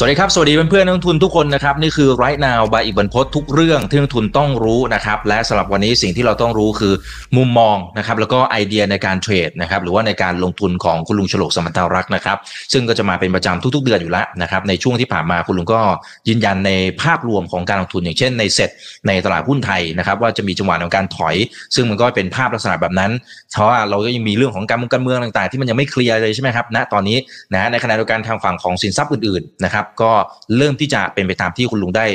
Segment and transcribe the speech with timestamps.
[0.00, 6.94] สวัสดีครับ สวัสดีเพื่อนๆนักลงทุนทุกคนนะครับ นี่คือ right now บายอีกบรรพททุกเรื่องที่นักลงทุนต้องรู้นะครับ และสำหรับวันนี้สิ่งที่เราต้องรู้คือ
[7.36, 12.38] มุมมองนะครับ แล้วก็ไอเดียในการเทรดนะครับหรือว่าในการลงทุนของคุณลุงฉลกสมรรถารักษ์นะครับ
[12.72, 15.80] ซึ่งก็จะมาเป็นประจำทุกๆเดือนอยู่แล้วนะครับในช่วงที่ผ่านมาคุณลุงก็
[16.28, 16.70] ยืนยันใน
[17.02, 18.70] ภาพรวมของการลงทุนอย่างเช่นในเซ็ต
[19.06, 21.36] ในตลาดหุ้นไทยนะครับว่าจะมีจังหวะในการถอย
[21.74, 23.10] ซึ่งมันก็เป็นภาพลักษณะแบบนั้น
[23.52, 27.18] เพราะว่าเราก็ยังมีเรื่องของการเมืองการเมืองต่างๆ ที่มันยังไม่เคลียร์เลยใช่ไหมครับณตอนนี้
[27.52, 30.10] นะในขณะเดียวกันทางฝั่งของสินทรัพย์อื่นๆนะครับก็
[30.56, 32.06] เริ่มที่จะเป็นไปตามที่คุณลุงได้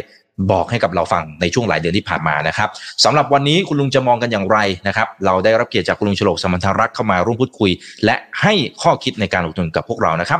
[0.51, 2.69] บอกให้กับเราฟังในช่วงหลายเดือนที่ผ่านมานะครับ
[3.03, 4.57] สำหรับวันนี้คุณลุงจะมองกันอย่างไร
[4.87, 7.71] นะครับ เราได้รับเกียรติจากคุณลุงฉลกสมรรถรักษ์เข้ามาร่วมพูดคุย
[8.05, 10.39] และให้ข้อคิดในการลงทุนกับพวกเรานะครับ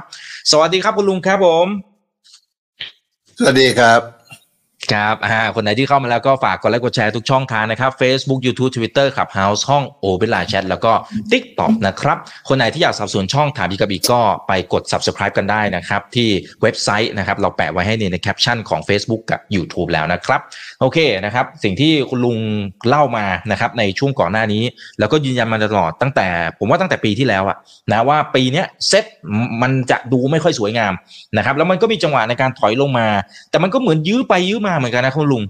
[0.51, 1.67] สวัสดีครับคุณลุงครับผม
[3.39, 4.14] สวัสดีครับ
[4.93, 10.91] ครับอ่าคนไหนที่เข้ามาแล้วก็ฝากกดไลค์กดแชร์ทุกช่องทางนะครับ Facebook YouTube Twitter Clubhouse ห้องโอเ n นไลน์แชทแล้วก็
[11.31, 16.29] TikTok นะครับ คนไหนที่อยากสนับสนุนช่องถามอีกกับอิกก็ไปกด Subscribe กันได้นะครับ ที่
[16.61, 20.41] เว็บไซต์นะครับ เราแปะไว้ให้ในในแคปชั่นของ Facebook กับ YouTube แล้วนะครับ
[20.81, 22.37] โอเคนะครับ สิ่งที่คุณลุง
[22.87, 24.63] เล่ามานะครับในช่วงก่อนหน้านี้
[24.99, 26.27] แล้วก็ยืนยันมาตลอดตั้งแต่
[26.59, 27.57] ผมว่าตั้งแต่ปีที่แล้วอะ
[27.91, 29.05] นะว่าปีเนี้ยเซต
[29.61, 30.93] มันจะดูไม่ค่อยสวยงาม
[31.37, 33.07] นะครับแล้วมันก็มีจังหวะในการถอยลงมา
[33.49, 35.43] แต่มันก็เหมือนยื้อไปยื้อมาเหมือนกันนะคุณลุง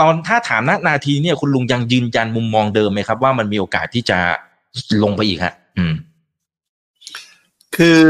[0.00, 4.18] ตอนถ้าถามณนาทีเนี่ยคุณลุงยังยืนยันมุมมองเดิมไหมครับ ว่ามันมีโอกาสที่จะ
[5.02, 5.94] ลงไปอีกฮะ อืม
[7.76, 8.00] คือ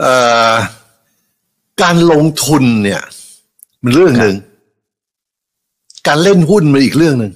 [0.00, 0.14] เอ่
[0.52, 0.54] อ
[1.82, 3.02] การลงทุนเนี่ย
[3.82, 4.36] มันเรื่องหนึ่ง
[6.08, 7.32] การเล่นหุ้นมันอีกเรื่องหนึ่ง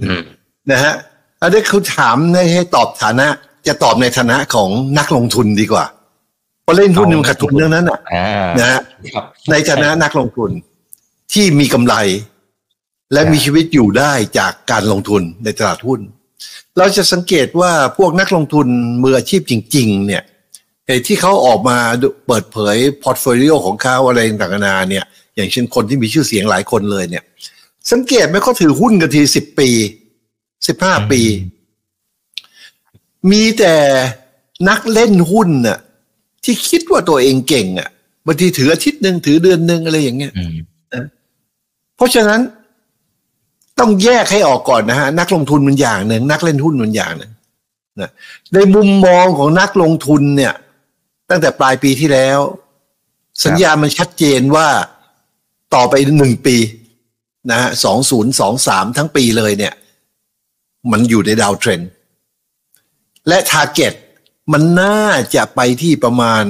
[0.00, 0.22] อืม
[0.70, 0.94] นะฮะ
[1.40, 2.16] อันนี้เขาถาม
[2.54, 3.26] ให้ตอบฐานะ
[3.66, 5.84] จะตอบในฐานะของนักลงทุนดีกว่า
[6.72, 8.80] เพราะเล่นหุ้นเนี่ยมันขาดทุนเรื่องนั้นอะอ่านะฮะ
[9.14, 10.50] ครับในฐานะนักลงทุน
[11.32, 11.94] ที่มีกำไร
[13.12, 16.00] และครับมีชีวิตอยู่ได้จากการลงทุนในตลาดหุ้น
[16.78, 18.66] เราจะสังเกตว่าพวกนักลงทุน
[19.02, 20.22] มืออาชีพจริง ๆ เนี่ย
[20.86, 21.78] ไอ้ที่เขาออกมา
[22.26, 25.04] เปิดเผย portfolio ของเขาอะไรต่างๆนานาเนี่ย
[25.36, 27.24] อย่างเช่นคนที่มีชื่อเสียงหลายคนเลยเนี่ย
[27.92, 29.68] สังเกตไหมเขาถือหุ้นกันทีสิบปี
[30.66, 31.20] สิบห้าปี
[33.30, 33.74] มีแต่
[34.68, 35.78] นักเล่นหุ้นน่ะ
[36.44, 37.88] ที่คิดว่าตัวเองเก่งอะ
[38.26, 40.54] บางทีถืออาทิตย์หนึ่งถือเดือนหนึ่งอะไรอย่างเงี้ยอืม
[41.96, 42.40] เพราะฉะนั้น
[43.78, 47.32] ต้องแยกให้ออกก่อนนะฮะ นักลงทุนมันอย่างหนึ่งนักเล่นหุ้นมันอย่างหนึ่ง
[48.00, 48.10] นะ
[48.54, 50.54] ในมุมมองของนักลงทุนเนี่ย
[51.30, 52.38] ตั้งแต่ปลายปีที่แล้ว
[53.44, 54.68] สัญญาณมันชัดเจนว่า
[55.74, 56.56] ต่อไปหนึ่งปี
[57.50, 59.74] นะฮะสองศูนย์สองสามทั้งปีเลยเนี่ย
[60.92, 61.90] มันอยู่ใน downtrend
[63.28, 63.94] และ target
[64.52, 65.02] มันน่า
[65.34, 66.44] จะไปที่ประมาณ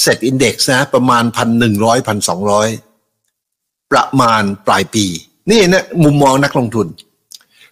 [0.00, 2.68] SET Index นะประมาณพันหนึ่งร้อยพันสองร้อย
[3.92, 5.06] ประมาณปลายปี
[5.50, 6.86] นี่นะมุมมองนักลงทุน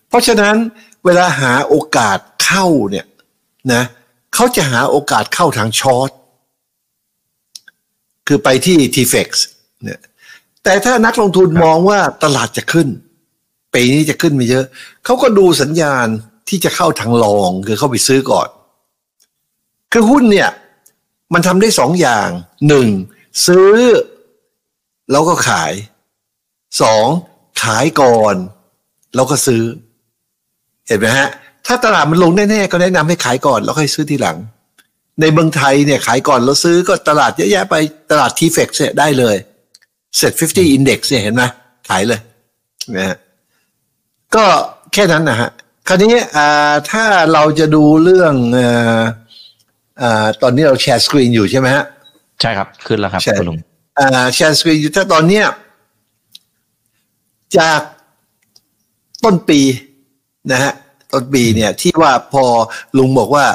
[0.09, 0.57] เพราะฉะนั้น
[1.05, 3.07] เวลาหาโอกาสเข้าเนี่ย
[3.73, 3.83] นะ
[4.35, 6.11] เขาจะหาโอกาสเข้าทางช็อต
[8.27, 9.29] คือไปที่ t f x
[9.85, 10.01] เนี่ย
[10.65, 12.89] แต่ถ้านักลงทุนมองว่าตลาดจะขึ้น
[13.75, 14.65] ปีนี้จะขึ้นมาเยอะ
[15.05, 16.07] เขาก็ดูสัญญาณ
[16.49, 18.49] ที่จะเข้าทางรองคือเข้าไปซื้อก่อน
[19.93, 20.51] คือหุ้นเนี่ย
[21.35, 22.29] มันทำได้สองอย่าง
[22.69, 22.89] หนึ่ง
[23.47, 23.73] ซื้อ
[25.11, 25.73] แล้วก็ขาย
[26.83, 27.07] สอง
[27.63, 28.35] ขายก่อน
[29.15, 29.63] แล้วก็ซื้อ
[30.87, 31.29] เห็นไหมฮะ
[31.67, 34.39] ถ้าตลาดมันลงแน่ๆก็แนะนำให้ขายก่อนแล้วค่อยซื้อทีหลัง
[35.21, 37.75] ในเมืองไทยเนี่ยขายก่อนแล้วซื้อก็ตลาดเยอะแยะไป
[38.11, 39.37] ตลาด TFEX เนี่ยได้เลย
[40.17, 41.43] เซ็ต50 index เนี่ยเห็นไหม
[41.89, 42.21] ขายเลย
[42.97, 43.17] นะฮะ
[44.35, 44.45] ก็
[44.93, 45.51] แค่นั้นนะฮะ
[45.89, 49.05] คราวนี้อ่าถ้าเราจะดูเรื่องอ่าอ่า
[50.43, 51.85] ตอนนี้เรา share screen อยู่ใช่ไหมฮะ
[52.41, 53.59] ใช่ครับขึ้นแล้วครับใช่คุณลุง
[53.99, 55.47] อ่าแชร์สกรีนอยู่ถ้าตอนเนี้ย
[57.59, 57.81] จาก
[59.25, 59.61] ต้นปี
[60.53, 60.73] นะฮะ
[61.13, 62.45] ต้นปีเนี่ยที่ว่าพอ
[62.99, 63.47] ลุงบอกว่า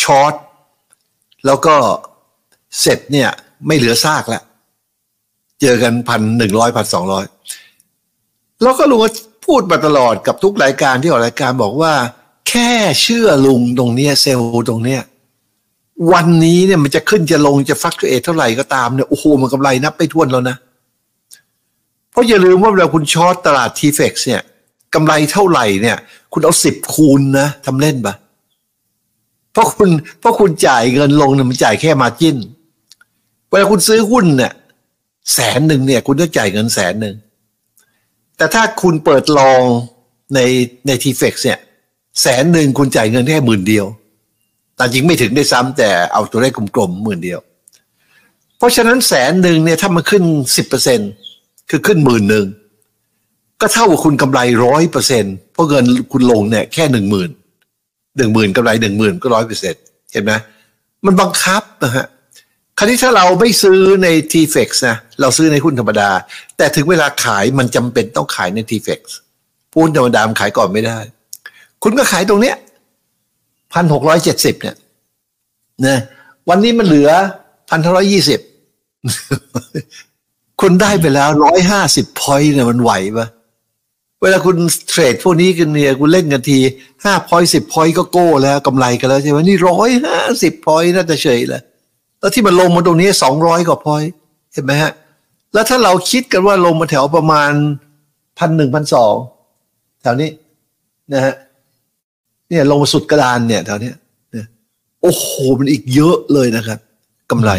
[0.00, 0.34] ช็อต
[1.46, 1.74] แล้วก็
[2.80, 3.30] เสร็จเนี่ย
[3.66, 4.42] ไม่เหลือซากแล้ว
[5.60, 7.24] เจอกันพันหนึ่งร้อยพันสองร้อย
[8.62, 9.10] แล้วก็ลุงก็
[9.46, 11.92] พูดมาตลอดกับทุกรายการที่ออกรายการบอกว่า
[12.48, 12.70] แค่
[13.02, 15.02] เชื่อลุงตรงเนี้ยเซลล์ตรงเนี้ย
[16.12, 20.56] วันนี้เนี่ยมันจะขึ้นจะลงจะพักตัวเอทเท่าไหร่ก็ตามเนี่ยโอ้โหมันกำไรนับไม่ถ้วนแล้วนะ
[22.10, 24.42] เพราะอย่าลืมว่าเวลาคุณ short ตลาด TFEX เนี่ย
[24.94, 25.96] กำไรเท่าไหร่เนี่ย
[26.32, 28.14] คุณเอาสิบคูณนะทำเล่นปะ
[29.52, 29.90] เพราะคุณ
[30.20, 32.36] เพราะคุณจ่ายเงินลงเนี่ยมันจ่ายแค่ margin
[33.48, 34.52] เวลาคุณซื้อหุ้นเนี่ย
[35.34, 37.16] แสนหนึ่งเนี่ย คุณต้องจ่ายเงินแสนหนึ่ง
[38.36, 39.62] แต่ถ้าคุณเปิด long
[40.34, 40.40] ใน
[40.86, 41.58] ใน TFEX เนี่ย
[42.22, 43.86] แสนหนึ่งคุณจ่ายเงินแค่หมื่นเดียว
[44.78, 47.40] แต่จริงไม่ถึงได้ซ้ำแต่เอาตัวเลขกลมๆหมื่นเดียว
[48.58, 50.22] เพราะฉะนั้นแสนหนึ่งเนี่ยถ้ามันขึ้น
[50.56, 51.00] สิบเปอร์เซ็น
[51.70, 52.46] คือขึ้นหมื่นหนึ่ง
[53.60, 57.30] ก็เท่ากับคุณกำไรร้อยเปอร์เซ็นเพราะเงินคุณลงเนี่ยแค่หนึ่งหมื่น
[58.16, 59.74] หนึ่งหมื่นกำไรหนึ่งหมื่นก็ร้อยเปอร์เซ็น
[60.12, 60.32] เห็นไหม
[61.04, 62.06] มันบังคับนะฮะ
[62.78, 66.10] คราวนี้ถ้าเราไม่ซื้อใน t f e x นะเราซื้อในหุ้นธรรมดา
[66.56, 69.00] แต่ถึงเวลาขายมันจำเป็นต้องขายใน t f e x
[69.74, 70.98] หุ้นธรรมดามันขายก่อนไม่ได้
[71.82, 72.56] คุณก็ขายตรงเนี้ย
[73.72, 74.76] พันหกร้อยเจ็ดสิบเนี่ย
[75.86, 75.98] นะ
[76.48, 77.10] วันนี้มันเหลือ
[77.68, 78.40] พันร้อยยี่สิบ
[80.60, 83.26] คุณได้ไปแล้วร้อยห้าสิบ point เนี่ยมันไหวปะ
[84.22, 84.56] เวลาคุณ
[84.88, 86.58] เทรดพวกนี้กันเนี่ยคุณเล่นกันที
[87.04, 91.62] ห้า point สิบ point ก็โก้แล้วกำไรกันแล้วใช่ไหมนี่ร้อยห้าสิบ point น่าจะเฉยแล้ว
[92.20, 94.10] แล้วที่มันลงมาตรงนี้สองร้อยกว่า point
[94.52, 94.92] เห็นไหมฮะ
[95.54, 97.52] แล้วถ้าเราคิดกันว่าลงมาแถวประมาณ
[98.38, 99.14] พันหนึ่งพันสอง
[100.02, 100.30] แถวนี้
[101.12, 101.34] นะฮะ
[102.48, 103.92] เนี่ยลงมาสุดกระดานเนี่ยแถวนี้
[104.32, 104.46] เนี่ย
[105.02, 105.24] โอ้โห
[105.58, 106.78] มันอีกเยอะเลยนะครับ
[107.30, 107.50] กำไร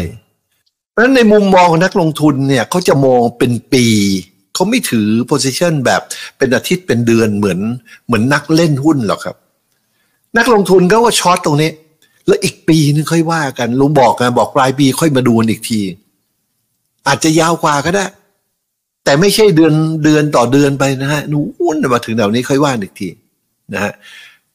[0.90, 3.86] เพราะฉะนั้นในมุมมองของนักลงทุนเนี่ยเขาจะมองเป็นปี
[4.54, 6.00] เขาไม่ถือ position แบบ
[6.38, 7.58] เป็นอาทิตย์เป็นเดือนเหมือน
[8.06, 9.36] เหมือนนักเล่นหุ้นหรอกครับ
[10.38, 11.70] นักลงทุนก็ว่าช็อตตรงนี้
[12.26, 15.80] แล้วอีกปีนึงค่อยว่ากันลุงบอกนะบอกปลายปีค่อยมาดูอีกที
[17.06, 18.06] อาจจะยาวกว่าก็ได้
[19.04, 23.08] แต่ไม่ใช่เดือนเดือนต่อเดือนไปนะฮะนู้นมาถึงแถวนี้ค่อยว่าอีกที
[23.74, 23.92] นะฮะ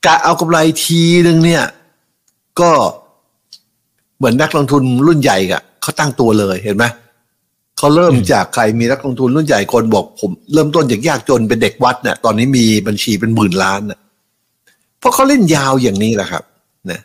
[0.05, 1.63] กะเอากำไรทีนึงเนี่ย
[2.59, 2.71] ก็
[4.17, 6.85] เหมือนนักลงทุนรุ่นใหญ่กะเขาตั้งตัวเลยเห็นไหม
[7.77, 13.99] เขาเริ่มจากใครมีนักลงทุนรุ่นใหญ่คนบอกผม เริ่มต้นจากยากจนเป็นเด็กวัดเนี่ยตอนนี้มีบัญชีเป็นหมื่นล้านนะ
[14.99, 16.43] เพราะเขาเล่นยาวอย่างนี้แหละครับ
[16.91, 16.99] นะ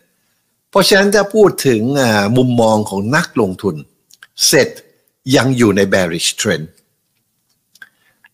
[0.70, 1.80] เพราะฉะนั้นจะพูดถึง
[2.36, 3.74] มุมมองของนักลงทุน
[4.46, 4.68] เสร็จ
[5.36, 6.64] ยังอยู่ใน bearish trend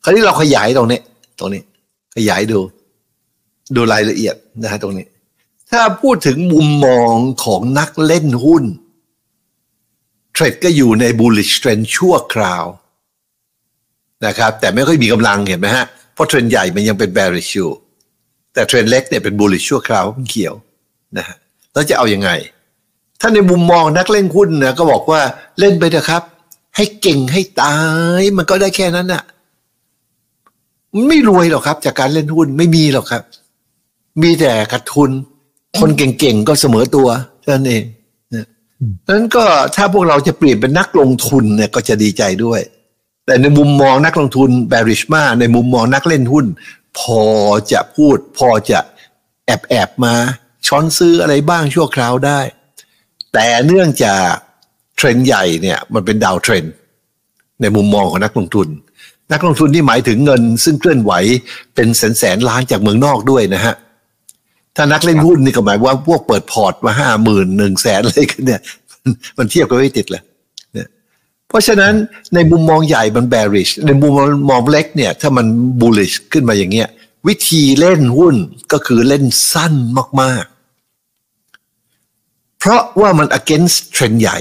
[0.02, 1.00] คราวนี้เราขยายตรงนี้
[1.38, 1.62] ตรงนี้
[2.16, 2.60] ขยายดู
[3.74, 5.06] ดูรายละเอียด นะฮะตรงนี้
[5.70, 8.64] ถ้าพูดถึงมุมมองของนักเล่นหุ้น
[10.32, 12.64] เทรดก็อยู่ใน bullish trend ชั่วคราว
[14.26, 17.70] นะครับ แต่ไม่ค่อยมีกำลังเห็นไหมฮะ เพราะเทรนใหญ่มันยังเป็น bearish อยู่
[18.54, 20.54] แต่เทรนเล็กเนี่ยเป็น bullish ชั่วคราวมันเขียว
[21.18, 21.36] นะฮะ
[21.72, 22.30] แล้วจะเอาอยัางไง
[23.20, 25.20] ถ้าในมุมมองนักเล่นหุ้นนะก็บอกว่า
[25.58, 26.22] เล่นไปเถอะครับ
[26.76, 27.76] ให้เก่งให้ตา
[28.20, 29.22] ยมันก็ได้แค่นั้นน่ะ
[31.08, 33.22] ไม่รวยหรอกครับ จากการเล่นหุ้นไม่มีหรอกครับ
[34.22, 35.10] มีแต่ขาดทุน
[35.78, 37.08] คนเก่งๆก็เสมอตัว
[37.40, 37.84] เท่านั้นเอง
[39.08, 39.44] นั้นก็
[39.76, 42.60] ถ้าพวกเราจะเปลี่ยนเป็นนักลงทุนเนี่ยก็จะดีใจด้วย
[43.26, 46.46] แต่ในมุมมองนักลงทุนแบริชมาในมุมมองนักเล่นหุ้น
[46.98, 47.22] พอ
[47.72, 48.78] จะพูด พอจะ
[49.46, 50.14] แอบแอบมา
[50.66, 52.40] ช้อนซื้ออะไรบ้างชั่วคราวได้
[53.32, 54.28] แต่เนื่องจาก
[54.96, 56.74] เทรนด์ใหญ่เนี่ยมันเป็น downtrend
[57.60, 58.68] ในมุมมองของนักลงทุน
[59.32, 61.12] นักลงทุนที่หมายถึงเงินซึ่งเคลื่อนไหว
[61.74, 63.74] เป็นแสนแสนล้านจากเมืองนอกด้วยนะฮะ
[64.76, 68.60] ถ้านักเล่นหุ้นนี่ก็หมายว่าพวกเปิดพอร์ตมาห้าหมื่นหนึ่งแสนอะไรกันเนี่ย
[69.38, 70.22] มันเทียบกันไม่ติดเลย
[70.72, 70.88] เนี่ย
[71.48, 71.92] เพราะฉะนั้น
[72.34, 74.12] ในมุมมองใหญ่มัน bearish ในมุม
[74.50, 75.46] มองเล็กเนี่ย ถ้ามัน
[75.80, 76.88] bullish ขึ้นมาอย่างเงี้ย
[77.28, 78.34] วิธีเล่นหุ้น
[78.72, 79.74] ก็คือเล่นสั้น
[80.22, 84.38] มากๆ เพราะว่ามัน against เทรนด์ใหญ่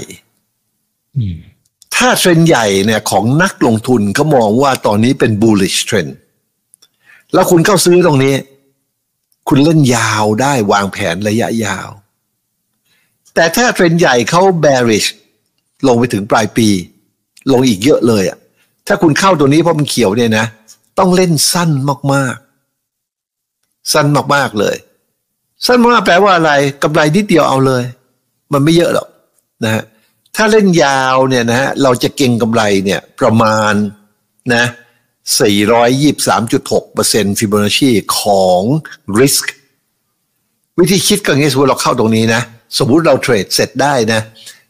[1.96, 6.10] ถ้าเทรนด์ใหญ่เนี่ยของนักลงทุนเขามองว่าตอนนี้เป็น bullish trend
[7.34, 8.34] แล้วคุณเข้าซื้อตรงนี้
[9.48, 11.88] คุณเล่นยาวได้วางแผนระยะยาว
[13.34, 15.08] แต่ถ้าเทรนใหญ่เขา bearish
[15.86, 16.68] ลงไปถึงปลายปี
[17.52, 18.38] ลงอีกเยอะเลยอะ
[18.86, 20.46] ถ้าคุณเข้าตัวนี้เพราะมันเขียวเนี่ยนะ
[20.98, 21.70] ต้องเล่นสั้น
[22.12, 24.76] มากๆ สั้นมากๆเลย
[25.66, 27.84] สั้นมากแปลว่าอะไรกำไรนิดเดียวเอาเลย
[28.52, 29.08] มันไม่เยอะหรอก
[29.64, 29.82] นะฮะ
[30.36, 33.74] ถ้าเล่นยาวเนี่ยนะฮะเราจะเก่งกำไรเนี่ยประมาณ
[34.54, 34.64] นะ
[35.26, 37.90] 423.6%ฟิโบนัชชี
[38.20, 38.60] ของ
[39.20, 39.46] risk
[40.78, 42.42] วิธีคิดก็งี้สมมติเราเข้าตรงนี้นะ
[42.78, 44.20] สมมุติเราเทรดเสร็จได้นะ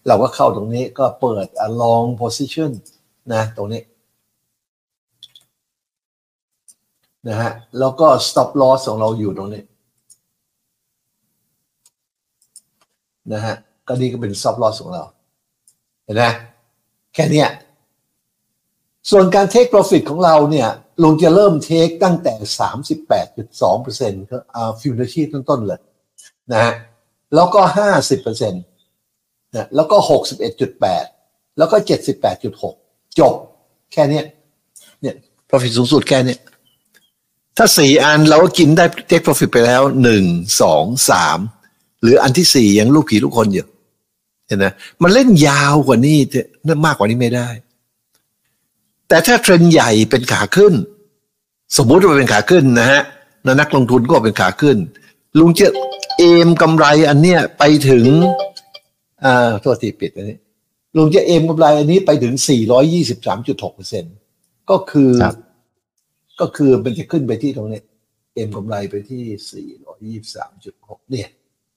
[0.07, 2.71] เราก็เข้าตรงนี้ก็เปิด a long position
[3.33, 3.83] นะ ตรงนี้
[7.29, 9.63] นะฮะแล้วก็ stop loss ของเราอยู่ตรงนี้
[13.33, 13.55] นะฮะ
[13.87, 15.03] ก็นี่ก็เป็น stop loss ของเรา
[16.05, 16.23] เห็นไหม
[17.15, 17.45] แค่นี้
[19.11, 20.69] ส่วนการเทคโปรฟิตของเราเนี่ย
[21.05, 22.35] ลงจะเริ่ม take ตั้งแต่
[23.13, 25.81] 38.2%ก็เอาฟิวเจอร์ชีต้นๆเลย
[26.53, 26.75] นะฮะ
[27.35, 27.61] แล้วก็
[28.17, 29.97] 50%นะแล้วก็
[30.77, 31.77] 61.8 แล้วก็
[32.43, 33.35] 78.6 จบ
[33.93, 34.23] แค่นี้
[35.01, 35.15] เนี่ย
[35.49, 36.37] profit สูงสุดแค่นี้
[37.57, 40.25] ถ้าสี่อันเราก็กินได้ take profit ไปแล้วหนึ่ง
[40.61, 41.39] สองสาม
[42.03, 43.67] หรืออันที่สี่ยังลูกผีลูกคนอยู่
[44.47, 44.67] เห็นไหม
[45.03, 46.19] มันเล่นยาวกว่านี้
[46.87, 47.49] มากกว่านี้ไม่ได้
[49.09, 50.75] แต่ถ้าเทรนใหญ่เป็นขาขึ้น
[51.77, 53.01] สมมุติว่าเป็นขาขึ้นนะฮะ
[53.61, 54.77] นักลงทุนก็เป็นขาขึ้น
[55.39, 55.67] ลุงจะ
[56.19, 58.07] เอมกำไรอันเนี้ยไปถึง
[59.25, 60.39] อ่าโทษทีปิดอันนี้
[60.97, 62.35] ลุงจะเอมกำไรอันนี้ไปถึง
[63.05, 64.05] 423.6เปอร์เซ็น
[64.71, 65.13] ก็คือ
[66.41, 67.81] ก็คือมันจะขึ้นไปที่ตรงนี้
[68.35, 69.23] เอ็มกำไรไปที่
[69.53, 71.29] สี่ร้อยยี่สามจุดหกเนี่ย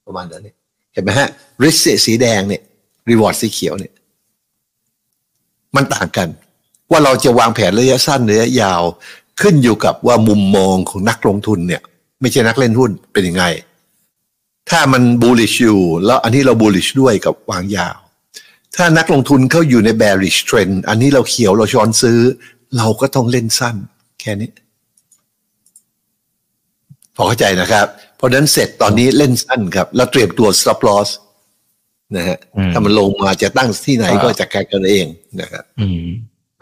[0.05, 0.55] ประมาณนั้นเนี่ย
[0.93, 1.29] เห็นไหมฮะ
[1.63, 2.61] ริสสีแดงเนี่ย
[3.09, 3.93] รีวอร์ดสีเขียวเนี่ย
[5.75, 6.27] มันต่างกัน
[6.91, 8.81] ว่าเราจะวางแผนระยะสั้นระยะยาว
[9.41, 11.81] ขึ้นอยู่กับว่ามุมมองของนักลงทุนเนี่ย
[12.21, 13.43] ไม่ใช่นักเล่นหุ้นเป็นยังไง
[14.69, 17.97] ถ้ามันบูลลิชอยู่แล้วอันนี้เราบูลลิชด้วยกับวางยาว
[18.75, 22.19] ถ้านักลงทุนเขาอยู่ใน bearish trend อันนี้เราเขียวเราช้อนซื้อ
[22.77, 23.75] เราก็ต้องเล่นสั้น
[24.19, 24.49] แค่นี้
[27.15, 31.09] พอเข้าใจนะครับ เพราะนั้นเสร็จตอนนี้เล่นสั้นครับ แล้วเตรียมตัว stop loss
[32.17, 35.05] นะฮะอืมถ้ามันลงมาจะตั้งที่ไหนก็จะแก้กันเอง
[35.41, 36.07] นะครับอืม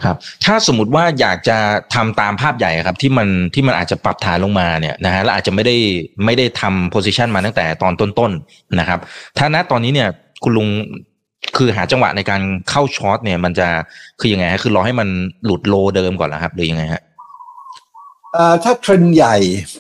[0.04, 1.58] ครับ ถ้าสมมติว่าอยากจะ
[1.96, 5.76] ทำตามภาพใหญ่ครับ ที่มันที่มันอาจจะปรับฐานลงมาเนี่ยนะฮะแล้วอาจจะไม่ได้
[6.26, 9.00] ไม่ได้ทำโพซิชันมาตั้งแต่ตอนต้นๆนะครับ
[9.38, 10.10] ถ้าณตอนนี้เนี่ย
[10.44, 10.68] คุณลุง
[11.58, 13.68] คือหาจังหวะในการเข้าช็อตเนี่ยมันจะ
[14.20, 15.08] คือยังไงฮะคือรอให้มัน
[15.46, 17.02] หลุดโลเดิมก่อนแล้วครับหรือยังไงฮะ
[18.36, 19.36] อ่าถ้าเทรนด์ใหญ่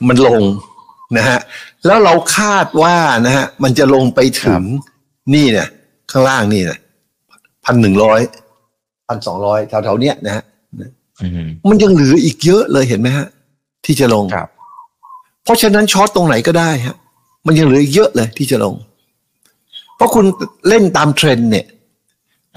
[0.07, 0.43] มันลง
[1.17, 1.39] นะฮะ
[1.86, 2.95] แล้วเราคาดว่า
[3.25, 4.62] นะฮะมันจะลงไปถึง
[5.33, 5.67] นี่เนี่ย
[6.12, 6.79] ข้างล่างนี่นะ
[7.65, 8.21] พันหนึ่งร้อย
[9.07, 10.43] พันสองร้อยแถวๆเนี้ยนะฮะ
[11.21, 13.27] อืมมันยังเหลืออีกเยอะเลยเห็นไหมฮะ
[13.85, 14.49] ที่จะลงครับ
[15.43, 16.95] เพราะฉะนั้น short ตรงไหนก็ได้ฮะ
[17.45, 18.75] มันยังเหลืออีกเยอะเลยที่จะลง
[19.95, 20.25] เพราะคุณ
[20.67, 21.65] เล่นตามเทรนด์เนี่ย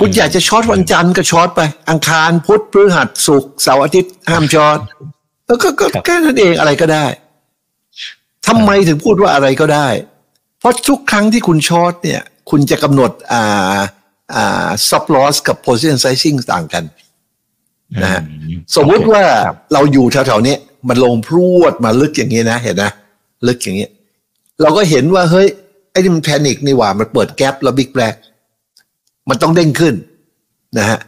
[0.00, 4.78] คุณอยากจะ short วันจันทร์ก็ short ไป อังคารพุธพฤหัสศุกร์เสาร์อาทิตย์ห้าม short
[5.46, 7.06] แล้วก็ก็แค่นั้นเองอะไรก็ได้
[8.46, 9.88] ทำไมถึงพูดว่าอะไรก็ได้
[10.58, 13.78] เพราะทุกครั้งที่คุณ short เนี่ย คุณจะกำหนดอ่า
[14.34, 16.84] อ่า stop loss กับ position sizing ต่างกัน
[18.02, 18.34] นะฮะอื
[18.76, 20.58] สมมุติว่าครับเราอยู่แถวๆเนี้ย
[20.88, 22.90] มันลงพรวดมาลึกอย่างนี้นะ เห็นนะ
[23.46, 23.88] ลึกอย่างนี้
[24.62, 25.48] เราก็เห็นว่าเฮ้ย
[25.90, 28.14] ไอ้นี่มัน panic นี่หว่า มันเปิด gap แล้ว big black
[29.28, 29.94] มันต้องเด้งขึ้น
[30.78, 30.98] นะฮะ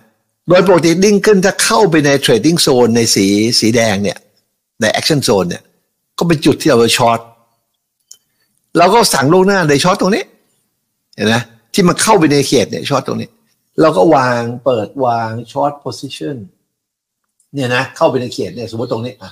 [0.48, 3.26] โดยปกติเด้งขึ้นถ้าเข้าไปใน trading zone ในสี
[3.60, 4.18] สีแดงเนี่ย
[4.80, 5.62] ใน action zone เนี่ย
[6.18, 7.20] ก็เป็นจุดที่เราจะ short
[8.78, 10.24] เราก็สั่งลวงหน้าใน short ตรงนี้
[11.16, 11.34] เห็นไหม
[11.74, 13.28] ที่มันเข้าไปในเขตเนี่ย short ตรงนี้
[13.80, 16.36] เราก็วางเปิดวาง short position
[17.54, 19.30] เนี่ยนะ เข้าไปในเขตเนี่ยสมมติตรงนี้อะ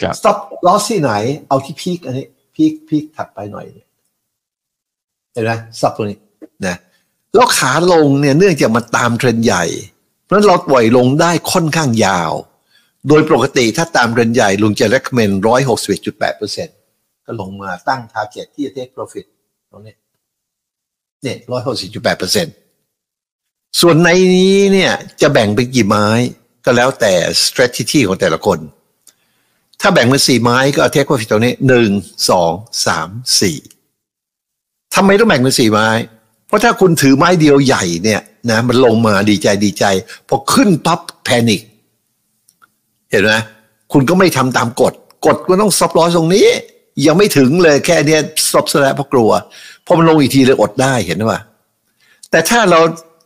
[0.00, 1.12] ครับ stop loss ที่ไหน
[1.48, 3.88] เอาที่ peak อันนี้ peak peak ถัดไปหน่อยเนี่ย
[5.32, 6.18] เห็นไหม stop ตรงนี้
[6.66, 6.76] นะ
[7.34, 9.64] แล้วขาลงเนี่ยเนื่องจากมันตามเทรนด์ใหญ่
[10.24, 12.32] เพราะฉะนั้นเราปล่อยลงได้ค่อนข้างยาว
[13.08, 16.68] โดยปกติถ้าตามเทรนด์ใหญ่ลุงจะ recommend ร้อยหกสิบจุดแปดเปอร์เซ็น
[17.26, 19.26] ก็ลงมาตั้ง target ที่จะ take profit
[19.70, 19.94] ตรงนี้
[21.22, 22.46] เนี่ยร้อยหกสิบจุดแปดเปอร์เซ็น
[23.80, 26.06] ส่วนในนี้เนี่ยจะแบ่งเป็นกี่ไม้
[26.64, 27.12] ก็แล้วแต่
[27.44, 28.58] strategy ของแต่ละคน
[29.80, 31.90] ถ้าแบ่งเป็นสี่ไม้ก็เทคโ r ฟิตตรงนี้หนึ่ง
[32.30, 32.52] สอง
[32.86, 33.08] สาม
[33.40, 33.56] สี่
[34.94, 35.88] ทำไมต้องแบ่งเป็นสี่ไม้
[36.46, 39.84] เพราะถ้าคุณถือไม้เดียวใหญ่เนี่ยนะมันลงมาดีใจดีใจ
[40.28, 41.62] พอขึ้นปั๊บแพนิค
[43.10, 43.32] เห็นไหม
[43.92, 44.94] คุณก็ไม่ทำตามกฎ
[45.26, 46.48] กฎก็ต้องซับล้อตรงนี้
[47.06, 48.20] ยังไม่ถึงเลยแค่เนี้ย
[48.52, 49.30] ซับซะแล้วเพราะกลัว
[49.90, 51.34] อมันลงอีกทีเลยอดได้เห็นไหม
[52.30, 52.80] แต่ถ้าเรา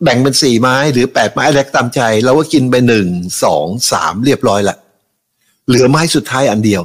[0.04, 3.06] แบ่งเป็นสี่ไม้หรือแปดไม้อะไรกตามใจ เราก็กินไปหนึ่ง
[3.42, 4.76] สองสามเรียบร้อยละ
[5.66, 6.82] เหลือไม้สุดท้ายอันเดียว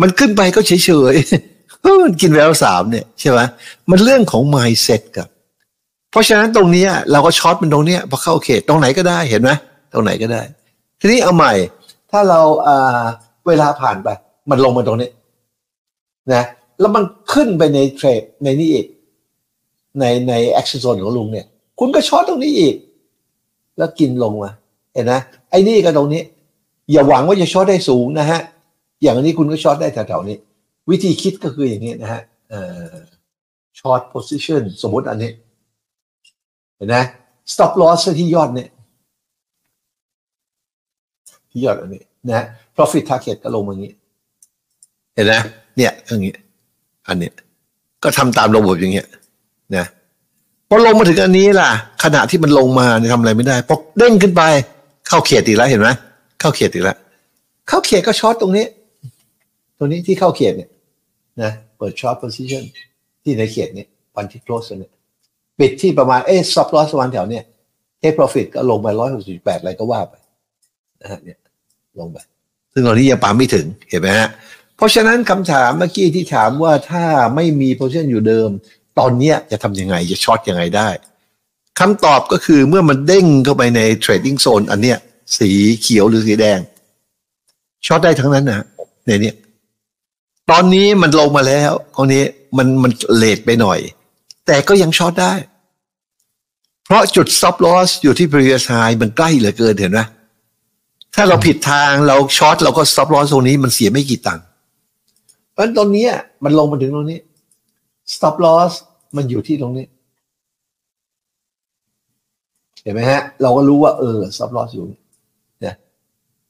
[0.00, 3.40] มันขึ้นไปก็เฉยๆมันกินไปแล้วสามเนี่ยใช่ไหม
[3.90, 5.28] มันเรื่องของ mindset กับ
[6.10, 9.50] เพราะฉะนั้นตรงนี้เราก็ short มันตรงนี้พอเข้าเขตตรงไหนก็ได้เห็นไหม
[9.92, 10.42] ตรงไหนก็ได้
[11.00, 11.52] ทีนี้เอาใหม่
[12.10, 12.40] ถ้าเรา
[13.46, 14.08] เวลาผ่านไป
[14.50, 15.08] มันลงมาตรงนี้
[16.32, 16.44] นะ
[16.82, 18.86] แล้วมันขึ้นไปในเทรดในนี่อีก
[19.98, 21.46] ในใน action zone ของลุงเนี่ย
[21.78, 22.74] คุณก็ short ตรงนี้อีก
[23.78, 24.50] แล้วกินลงมา
[24.92, 25.20] เห็นนะ
[25.50, 26.22] ไอ้นี่ก็ตรงนี้
[26.92, 28.40] อย่าหวังว่าจะ short ได้สูงนะฮะ
[29.02, 30.36] อย่างอันนี้คุณก็ short ได้แถวๆนี้
[30.90, 32.22] วิธีคิดก็คืออย่างนี้นะฮะ
[33.78, 35.30] short position สมมติอันนี้
[36.76, 36.96] เห็นไหม
[37.52, 38.68] stop loss ที่ยอดเนี่ย
[41.50, 42.46] ที่ยอดอันนี้นะ
[42.76, 43.92] profit target ก็ลงมาอย่างนี้
[45.14, 45.32] เห็นไหม
[45.76, 46.34] เนี่ยอย่างนี้
[47.08, 47.34] อันเนี้ย
[48.02, 49.06] ก็ทำตามระบบอย่างเงี้ย
[49.76, 49.86] นะ
[50.68, 51.70] พอลงมาถึงอันนี้ล่ะ
[52.04, 54.42] ขณะที่มันลงมาเนี่ยทำอะไรไม่ได้พอเด้งขึ้นไป
[55.08, 55.88] เข้าเขตอีกแล้วเห็นไหม
[56.40, 56.96] เข้าเขตอีกแล้ว
[57.68, 58.66] เข้าเขตก็ short ตรงนี้
[59.78, 60.70] ตรงนี้ที่เข้าเขตเนี่ย
[61.42, 62.64] นะเปิด short position
[63.22, 64.92] ที่ในเขตเนี่ยวันที่ close เนี่ย
[65.58, 67.44] ปิดที่ประมาณเอ๊ะ stop loss ประมาณแถวเนี่ย
[68.00, 70.14] take profit ก็ลงไปร้อยหกสิบแปดอะไรก็ว่าไป
[71.02, 71.38] นะฮะเนี่ย
[72.00, 72.16] ลงไป
[72.72, 74.28] ซึ่งตอนนี้ยังไปไม่ถึงเห็นไหมฮะ
[74.76, 78.48] เพราะฉะนั้นคำถามเมื่อกี้ที่ถามว่าถ้าไม่มี position อยู่เดิม
[78.98, 80.88] ตอนเนี้ยจะทำยังไงจะ short ยังไงได้
[81.80, 84.98] คำตอบก็คือเมื่อมันเด้งเข้าไปใน trading zone อันเนี้ย
[85.38, 85.50] สี
[85.80, 86.60] เขียวหรือสีแดง
[87.86, 88.64] short ได้ทั้งนั้นนะ
[89.06, 89.36] ในเนี้ย
[90.50, 92.24] ตอนนี้มันลงมาแล้วตรงนี้
[92.56, 93.78] มันมัน late ไปหน่อย
[94.46, 95.34] แต่ก็ยัง short ได้
[96.86, 100.00] เพราะจุด stop loss อยู่ที่ previous high มันใกล้เหลือเกินเห็นไหม
[101.14, 104.44] ถ้าเราผิดทางเรา short เราก็ stop loss ตรงนี้มันเสียไม่กี่ตังค์
[105.52, 106.06] เพราะนั้นตรงนี้
[106.44, 107.18] มันลงมาถึงตรงนี้
[108.14, 108.72] stop loss
[109.16, 109.86] มันอยู่ที่ตรงนี้
[112.82, 114.84] เห็นไหมฮะ เราก็รู้ว่าเออ stop loss อยู่
[115.60, 115.74] เนี่ย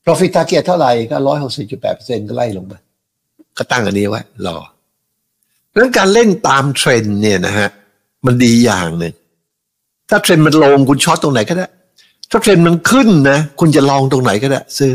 [0.04, 2.75] profit target เท่าไหร่ก็ร้อยหกสิบจุดแปดเปอร์เซ็นต์ก็ไล่ลงไป
[3.56, 4.56] ก็ตั้งอันนี้ไว้รอ
[5.68, 7.68] เพราะฉะนั้นการเล่นตามเทรนด์เนี่ยนะฮะ
[8.26, 9.14] มันดีอย่างหนึ่ง
[10.11, 11.66] ถ้าเทรนด์มันลงคุณ short ตรงไหนก็ได้
[12.30, 14.94] ถ้าเทรนด์มันขึ้นนะ คุณจะ long ตรงไหนก็ได้ ซื้อ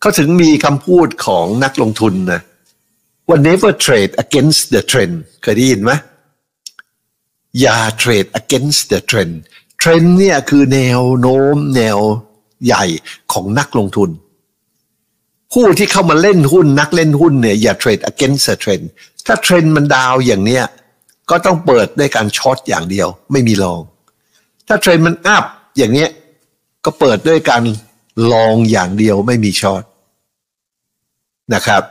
[0.00, 2.40] เขาถึงมีคำพูดของนักลงทุนนะ
[3.28, 5.92] ว่า never trade against the trend เคยได้ยินไหม
[7.60, 9.34] อย่าเทรด against the trend
[9.78, 11.98] trend เนี่ยคือแนวโน้มแนว
[12.64, 12.84] ใหญ่
[13.32, 14.10] ของนักลงทุน
[15.52, 18.84] ผู้ที่เข้ามาเล่นหุ้นนักเล่นหุ้นเนี่ยอย่าเทรด against the trend
[19.26, 20.64] ถ้าเทรนด์มัน down อย่างเนี้ย
[21.30, 23.80] ก็ต้องเปิดด้วยการ short อย่างเดียว ไม่มี long
[24.68, 25.44] ถ้าเทรนด์มัน up
[25.78, 26.10] อย่างเนี้ย
[26.84, 27.62] ก็เปิดด้วยการ
[28.32, 29.84] long อย่างเดียวไม่มี short
[31.54, 31.82] นะครับ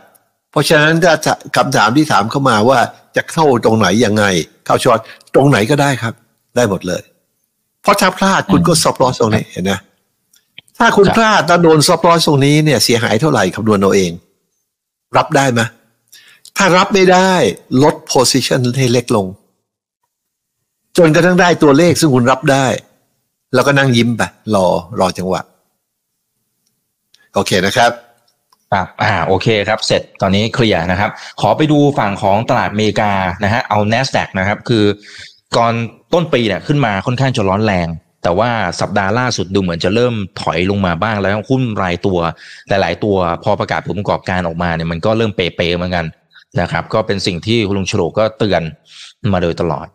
[0.55, 1.13] เพราะฉะนั้นถ้า
[1.57, 2.79] คำถามที่ถามเข้ามาว่า
[3.15, 4.23] จะเข้าตรงไหนยังไง
[4.65, 4.99] เข้า short
[5.35, 6.13] ตรงไหนก็ได้ครับ
[6.55, 7.01] ได้หมดเลย
[7.81, 9.71] เพราะถ้าพลาดคุณก็ stop loss ตรงนี้เห็นไหม
[10.77, 14.11] ถ้าคุณพลาดแล้วโดน stop loss ตรงนี้เนี่ยเสียหายเท่าไหร่คำนวณเอาเอง
[15.17, 15.61] รับได้ไหม
[16.57, 17.31] ถ้ารับไม่ได้
[17.83, 19.25] ลด position ให้เล็กลง
[20.97, 22.65] จนกระทั่งได้ตัวเลขซึ่งคุณรับได้
[23.53, 24.21] แล้วก็นั่งยิ้มไป
[24.55, 24.67] รอ
[24.99, 25.41] รอจังหวะ
[27.33, 27.91] โอเคนะครับ
[28.73, 33.11] ครับอ่าโอเคครับ เสร็จตอนนี้เคลียร์นะครับ ขอไปดูฝั่งของตลาดอเมริกา
[33.43, 34.85] นะฮะเอา NASDAQ นะครับ คือ
[35.57, 35.73] ก่อน
[36.13, 37.87] ต้นปีเนี่ยขึ้นมาค่อนข้างจะร้อนแรง
[38.23, 42.19] แต่ว่าสัปดาห์ล่าสุดดูเหมือนจะเริ่มถอยลงมาบ้างแล้วหุ้นรายตัว
[42.69, 46.05] หลายๆ ตัวพอประกาศผลประกอบการออกมาเนี่ยมันก็เริ่มเปๆเหมือนกัน
[46.61, 48.61] นะครับ ก็เป็นสิ่งที่คุณลุงฉลกก็เตือน
[49.33, 49.87] มาโดยตลอด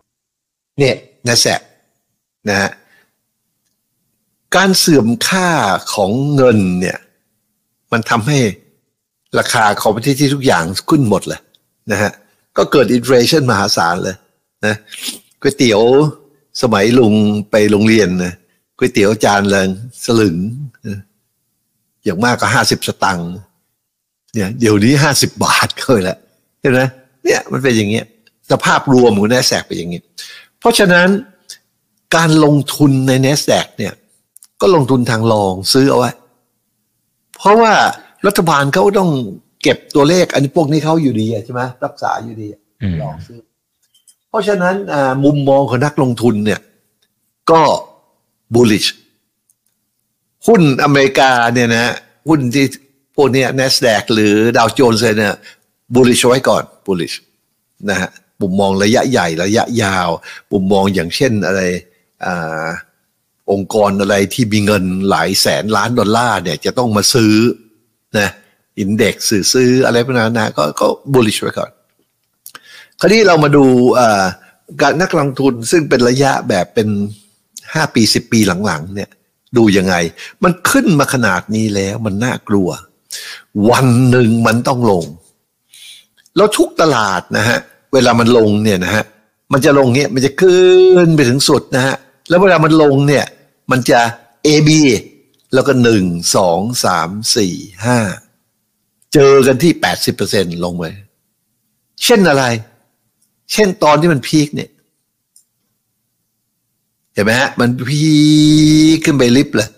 [0.79, 0.95] เนี่ย
[1.27, 1.61] นะแสบ
[2.49, 2.69] นะฮะ
[4.55, 5.49] การเสื่อมค่า
[5.93, 6.97] ของเงินเนี่ย
[7.91, 8.37] มันทำให้
[9.39, 11.41] ราคาคอมพิวที่ทุกอย่างขึ้นหมดเลย
[11.91, 12.11] นะฮะ
[12.57, 14.15] ก็เกิดอินฟลชันมหาศาลเลย
[14.65, 14.75] นะ
[15.41, 15.81] ก๋วยเตี๋ยว
[16.61, 17.13] สมัยลุง
[17.51, 18.33] ไปโรงเรียนนะ
[18.77, 19.61] ก๋วยเตี๋ยวจานละ
[20.05, 20.37] สลึง
[22.03, 23.31] อย่างมากก็ห้าสิบสตังค์
[24.33, 26.17] เนี่ยเดี๋ยวนี้ห้าสิบบาทเคยล้ว
[26.61, 26.81] เห็นไหม
[27.23, 28.05] เนี่ยมันเป็นอย่างเงี้ย
[28.51, 30.01] สภาพรวมของ n นสแ a กเป็นอย่างนี้
[30.59, 31.07] เพราะฉะนั้น
[32.15, 33.93] การลงทุนใน n นสแ a กเนี่ย
[34.61, 36.11] ก็ลงทุนทางรองซื้อเอาไว้
[37.41, 37.73] เพราะว่า
[38.27, 39.09] รัฐบาลเขาต้อง
[39.63, 42.47] เก็บตัวเลขอันนี้พวกนี้เขาอยู่ดีใช่ไหมรักษาอยู่ดี
[43.01, 43.39] ลองซื้อ
[44.29, 44.75] เพราะฉะนั้น
[45.25, 46.61] มุมมองของนักลงทุนเนี่ย
[47.51, 47.61] ก็
[48.53, 48.89] bullish
[50.47, 51.93] หุ้นอเมริกาเนี่ยนะ
[52.27, 52.65] หุ้นที่
[53.15, 55.35] พวกเนี้ย NASDAQ หรือดาวโจนส์เนี่ย
[55.93, 57.15] bullish ไว้ก่อน bullish
[57.89, 58.09] นะฮะ
[58.41, 60.09] มุมมองระยะใหญ่ระยะยาว
[60.51, 61.61] มุมมองอย่างเช่นอะไร
[62.25, 62.27] อ
[63.51, 67.33] องค์กรอะไรที่มีเงินหลายแสนล้านดอลลาร์เนี่ยจะต้องมาซื้อ
[68.17, 68.29] นะ
[68.79, 71.71] อินเด็กซ์ซื้ออะไรพวกนั้นนะก็ก็ bullish ไว้ก่อน
[72.99, 73.65] คราวนี้เรามาดู
[74.81, 76.87] การนักลงทุนซึ่งเป็นระยะแบบเป็น
[77.73, 79.09] ห้าปีสิบปีหลังๆเนี่ย
[79.57, 79.95] ดูยังไง
[80.43, 82.69] มันขึ้นมาขนาดนี้แล้วมันน่ากลัว
[83.69, 85.05] วันหนึ่งมันต้องลง
[86.35, 87.59] แล้วทุกตลาดนะฮะ
[87.93, 89.03] เวลามันลงเนี่ยนะฮะ
[89.53, 90.63] มันจะลงเนี่ยมันจะขึ้
[91.05, 91.95] นไปถึงสุดนะฮะ
[92.29, 93.25] แล้วเวลามันลงเนี่ย
[93.71, 93.99] มันจะ
[94.45, 94.69] A B
[95.53, 96.03] แล้วก็หนึ่ง
[96.35, 97.97] สองสามสี่ห้า
[99.13, 100.83] เจอกันที่แปดสิบเปอร์เซ็นลงไป
[102.03, 102.43] เช่นอะไร
[103.51, 104.69] เช่นตอนที่มันพีคเนี่ย
[107.13, 108.03] เห็นไหมฮะ มันพี
[108.95, 109.69] คขึ้นไปลิฟต์เลย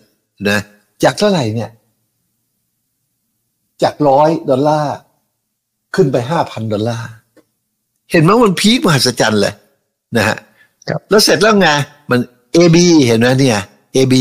[0.50, 0.60] นะ
[1.04, 1.72] จากเท่าไหร่เนี่ย
[3.84, 4.96] จากร้อยดอลลาร์
[5.96, 7.10] ขึ้นไปห้าพันดอลลาร์
[8.12, 9.54] เห็นไหมมันพีคมหัศจรรย์เลย
[10.18, 10.38] นะฮะ
[11.10, 11.70] แล้วเสร็จแล้วไง
[12.12, 12.20] มัน
[12.56, 13.62] AB เห็นไหมเนี่ย
[13.96, 14.14] AB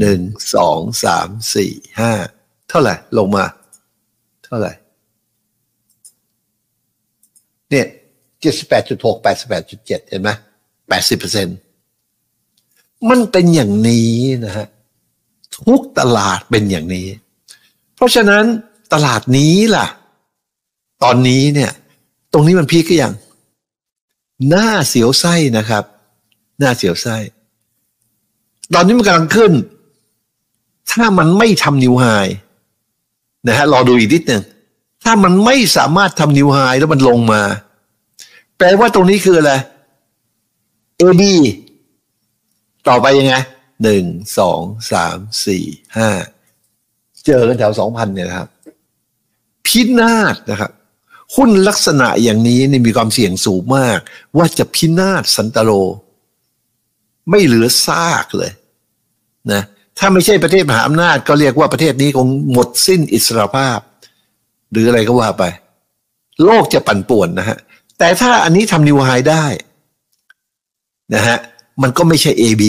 [0.00, 0.20] หนึ่ง
[0.54, 2.12] สองสามสี่ห้า
[2.68, 3.44] เท่าไหร่ลงมา
[4.44, 4.72] เท่าไหร่
[7.70, 7.86] เนี่ย
[8.40, 10.30] เจ็ดสิบแปดจุดหกแปดสิบแปดจุดเจ็ดเห็นไหม
[10.88, 11.46] แปดสิบเปอร์เซ็น
[13.10, 14.66] มันเป็นอย่างนี้นะฮะ
[15.56, 17.08] ทุกตลาดเป็นอย่างนี้
[17.94, 18.44] เพราะฉะนั้น
[18.92, 19.86] ตลาดนี้ล่ะ
[21.02, 21.72] ตอนนี้เนี่ย
[22.32, 23.12] ตรงนี้มันพีกก็ยัง
[24.48, 25.84] หน้าเสียวไส้นะครับ
[26.58, 27.16] หน้าเสียวไส้
[28.74, 29.52] ตอนนี้มันกำลังขึ้น
[30.90, 32.04] ถ้ามันไม่ทำนิวไฮ
[33.46, 34.42] นะฮะรอดูอีกนิดหนึ่ง
[35.04, 37.42] ถ้ามันไม่สามารถทำนิวไฮแล้วมันลงมา
[38.56, 39.52] แปลว่าตรงนี้คืออะไร
[41.00, 41.22] AB
[42.88, 43.34] ต่อไปยังไง
[43.82, 44.04] หนึ่ง
[44.38, 44.60] สอง
[44.92, 45.64] สามสี่
[45.96, 46.08] ห้า
[47.26, 48.48] เจอกันแถวสองพันเนี่ยนะครับ
[49.66, 50.70] พินาศนะครับ
[51.34, 53.98] หุ้นลักษณะอย่างนี้นี่มีความเสี่ยงสูงมาก
[54.36, 55.70] ว่าจะพินาศสันตโร
[57.30, 58.52] ไม่เหลือซากเลย
[59.52, 59.62] นะ
[59.98, 63.78] ถ้าไม่ใช่ประเทศมหาอำนาจก็เรียกว่าประเทศนี้คงหมดสิ้นอิสรภาพ
[64.70, 65.44] หรืออะไรก็ว่าไป
[66.44, 67.58] โลกจะปั่นป่วนนะฮะ
[67.98, 69.44] แต่ถ้าอันนี้ทำนิวไฮได้
[71.14, 71.38] นะฮะ
[71.82, 72.62] มันก็ไม่ใช่ AB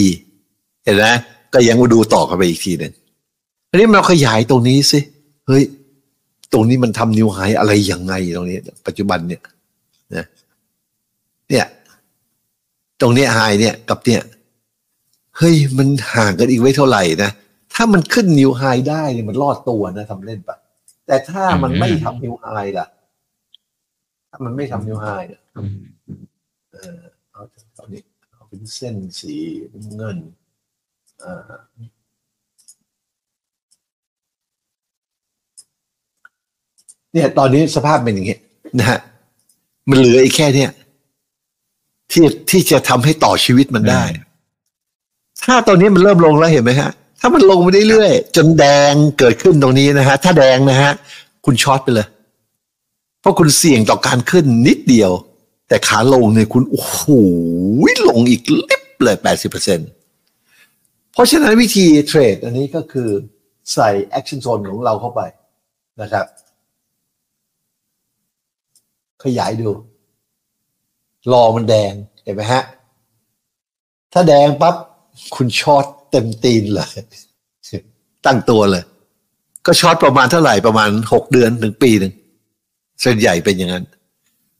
[0.84, 1.04] เห็นไหม
[1.54, 2.92] ก็ยังมาดูต่อกันไปอีกทีหนึ่ง
[3.70, 5.00] อันนี้เราขยายตรงนี้สิ
[5.46, 5.64] เฮ้ย
[6.52, 9.42] ตรงนี้มันทำนิวไฮอะไรยังไงตรงนี้ ปัจจุบันเนี่ย
[10.16, 10.26] นะ
[11.50, 11.66] เนี่ย
[13.00, 14.22] ตรงเนี้ยไฮเนี่ยกับเนี่ย
[15.38, 17.30] เฮ้ยมันห่างกันอีกไว้เท่าไหร่นะ
[17.74, 20.56] ถ้ามันขึ้นนิวไฮได้เนี่ยมันรอดตัวนะทำเล่นปะ
[21.06, 22.46] แต่ถ้ามันไม่ทำนิวไฮ
[22.78, 22.86] ล่ะ
[24.30, 25.40] ถ้ามันไม่ทำนิวไฮเนี่ย
[26.72, 27.00] เออ
[27.32, 27.42] เอา
[27.78, 28.00] ตอนนี้
[28.32, 29.34] เอาเป็นเส้นสี
[29.72, 30.18] น้ำเงิน
[31.24, 31.52] อ่า
[37.12, 38.36] เนี่ยตอนนี้สภาพเป็นอย่างนี้
[38.78, 38.98] นะฮะ
[39.90, 40.70] มันเหลืออีกแค่เนี่ย
[42.12, 44.04] ที่ที่จะทำให้ต่อชีวิตมันได้
[45.44, 50.92] ถ้าตอนนี้มันเริ่มลงแล้วเห็นไหมฮะ ถ้ามันลงมาเรื่อยๆจนแดงเกิดขึ้นตรงนี้นะฮะ ถ้าแดงนะฮะ
[51.44, 52.06] คุณช็อตไปเลย
[53.20, 55.12] เพราะคุณเสี่ยงต่อการขึ้นนิดเดียว
[55.68, 57.00] แต่ขาลงเนี่ยคุณ โอ้โห
[58.08, 59.78] ลงอีกลิบเลยแปดสิบเปอร์เซ็น
[61.12, 63.10] เพราะฉะนั้นวิธีเทรดอันนี้ก็คือ
[63.72, 65.20] ใส่ action zone ของเราเข้าไป
[66.02, 66.26] นะครับ
[69.24, 69.68] ขยายดู
[71.32, 71.92] รอมันแดง
[72.24, 72.62] เห็นไหมฮะ
[74.12, 74.74] ถ้าแดงปั๊บ
[75.34, 76.88] คุณ short เต็มตีนเลย
[78.26, 78.84] ตั้งตัวเลย
[79.66, 82.12] ก็ short ประมาณเท่าไหร่ประมาณหกเดือนถึงปีหนึ่ง
[83.04, 83.84] ส่วนใหญ่เป็นอย่างนั้น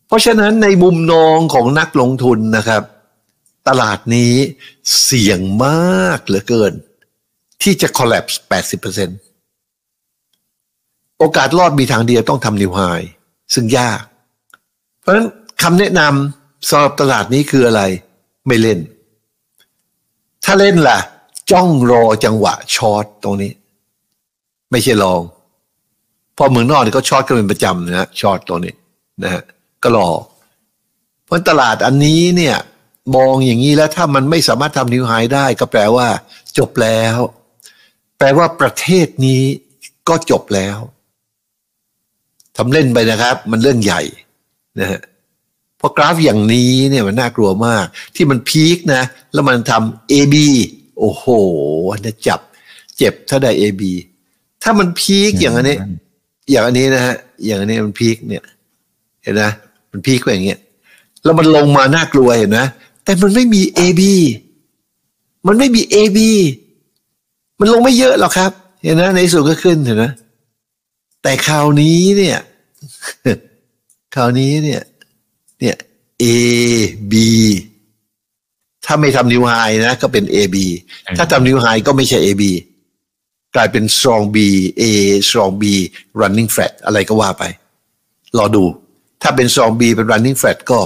[0.07, 2.83] เพราะฉะนั้นในมุมมองของนักลงทุนนะครับ
[3.69, 4.35] ตลาดนี้
[5.03, 6.73] เสี่ยงมากเหลือเกิน
[7.63, 8.37] ที่จะ collapse
[9.59, 12.81] 80%โอกาสรอดมีทางเดียวต้องทำ new high
[13.55, 14.03] ซึ่งยาก
[15.01, 15.27] เพราะฉะนั้น
[15.63, 17.83] คำแนะนำสำหรับตลาดนี้คืออะไร
[18.47, 18.79] ไม่เล่น
[20.45, 20.99] ถ้าเล่นล่ะ
[21.51, 23.53] จ้องรอจังหวะ short ตรงนี้
[24.71, 25.21] ไม่ใช่ long
[26.37, 28.75] พอเมืองนอกนี่ก็ short กันเป็นประจำนะฮะ short ตรงนี้
[29.23, 29.43] นะฮะ
[29.83, 30.09] ก็รอ
[31.25, 32.57] เพราะตลาดอันนี้เนี่ย
[33.17, 36.09] มองอย่างนี้แล้วถ้ามันไม่สามารถทำนิวไฮได้ ก็แปลว่า
[36.59, 37.19] จบแล้ว
[38.19, 39.43] แปลว่าประเทศนี้
[40.09, 40.79] ก็จบแล้ว
[42.57, 44.03] ทำเล่นไปนะครับ มันเรื่องใหญ่
[44.81, 45.01] นะฮะ
[45.81, 47.85] พราะกราฟอย่างนี้เนี่ยมันน่ากลัวมาก
[48.17, 50.37] ที่มันพีคนะ แล้วมันทำ AB
[50.99, 51.25] โอ้โห
[51.93, 52.41] อันนี้จับ
[52.97, 53.83] เจ็บถ้าได้ AB
[54.63, 55.77] ถ้ามันพีคอย่างอันนี้
[56.51, 58.45] อย่างอันนี้นะฮะอย่างอันนี้มันพีคเนี่ย
[59.23, 59.51] เห็นนะ
[59.91, 60.61] มันพีคไปอย่างเงี้ย
[61.25, 62.67] แล้วมันลงมาน่ากลัวเห็นนะ
[63.05, 64.03] แต่มันไม่มี AB
[65.47, 66.19] มันไม่มี AB
[67.61, 70.13] มันลงไม่เยอะหรอกครับ เห็นนะในสุดก็ขึ้นเห็นนะ
[71.23, 72.39] แต่คราวนี้เนี่ย
[74.15, 74.81] คราวนี้เนี่ย
[75.61, 75.77] เนี่ย
[76.23, 76.25] A
[77.13, 77.15] B
[78.85, 79.53] ถ้าไม่ทำนิวไฮ
[79.87, 80.57] นะ ก็เป็น A B
[81.19, 82.43] ถ้าทำนิวไฮก็ไม่ใช่ A B
[83.55, 84.37] กลายเป็น strong B
[84.81, 84.83] A
[85.29, 85.65] strong B
[86.21, 87.45] running flat อะไรก็ว่าไป
[88.39, 88.65] รอดู
[89.23, 90.79] ถ้าเป็น strong B เป็น running flat ก็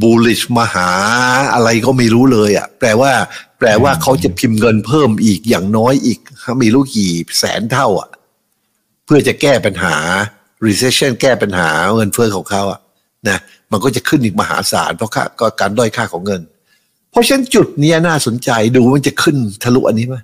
[0.00, 0.90] bullish มหา
[1.54, 3.12] อะไรก็ไม่รู้เลยอะ่ะ แปลว่า
[3.58, 6.18] แปลว่าเขาจะพิมพ์เงินเพิ่มอีกอย่างน้อยอีก
[6.58, 8.08] ไม่รู้กี่แสนเท่าอะ่ะ
[9.04, 9.96] เพื่อจะแก้ปัญหา
[10.66, 12.80] recession แก้ปัญหาเงินเฟ้อของเขาอะ
[13.28, 13.38] นะ
[13.72, 16.40] มันก็จะขึ้นอีกมหาศาลเพราะค่าก็การด้อยค่าของเงิน
[17.10, 20.16] เพราะฉะนั้นจุดนี้น่าสนใจดูมันจะขึ้นทะลุอันนี้ไหม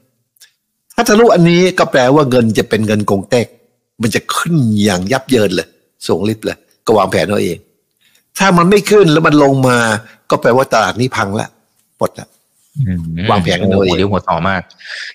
[0.94, 3.46] ถ้าทะลุอันนี้ก็แปลว่าเงินจะเป็นเงินกงเต็ก
[4.03, 5.68] มันจะขึ้นอย่างยับเยินเลย
[6.09, 7.59] ส่งลิฟต์เลยก็วางแผนเอาเอง
[8.38, 9.79] ถ้ามันไม่ขึ้นแล้วมันลงมา
[10.31, 11.48] ก็แปลว่าตลาดนี้พังละ
[11.98, 12.29] หมดละ
[13.31, 14.62] วางแผนกันโอ้เอาโหเองเดี๋ยวหัวต่อมาก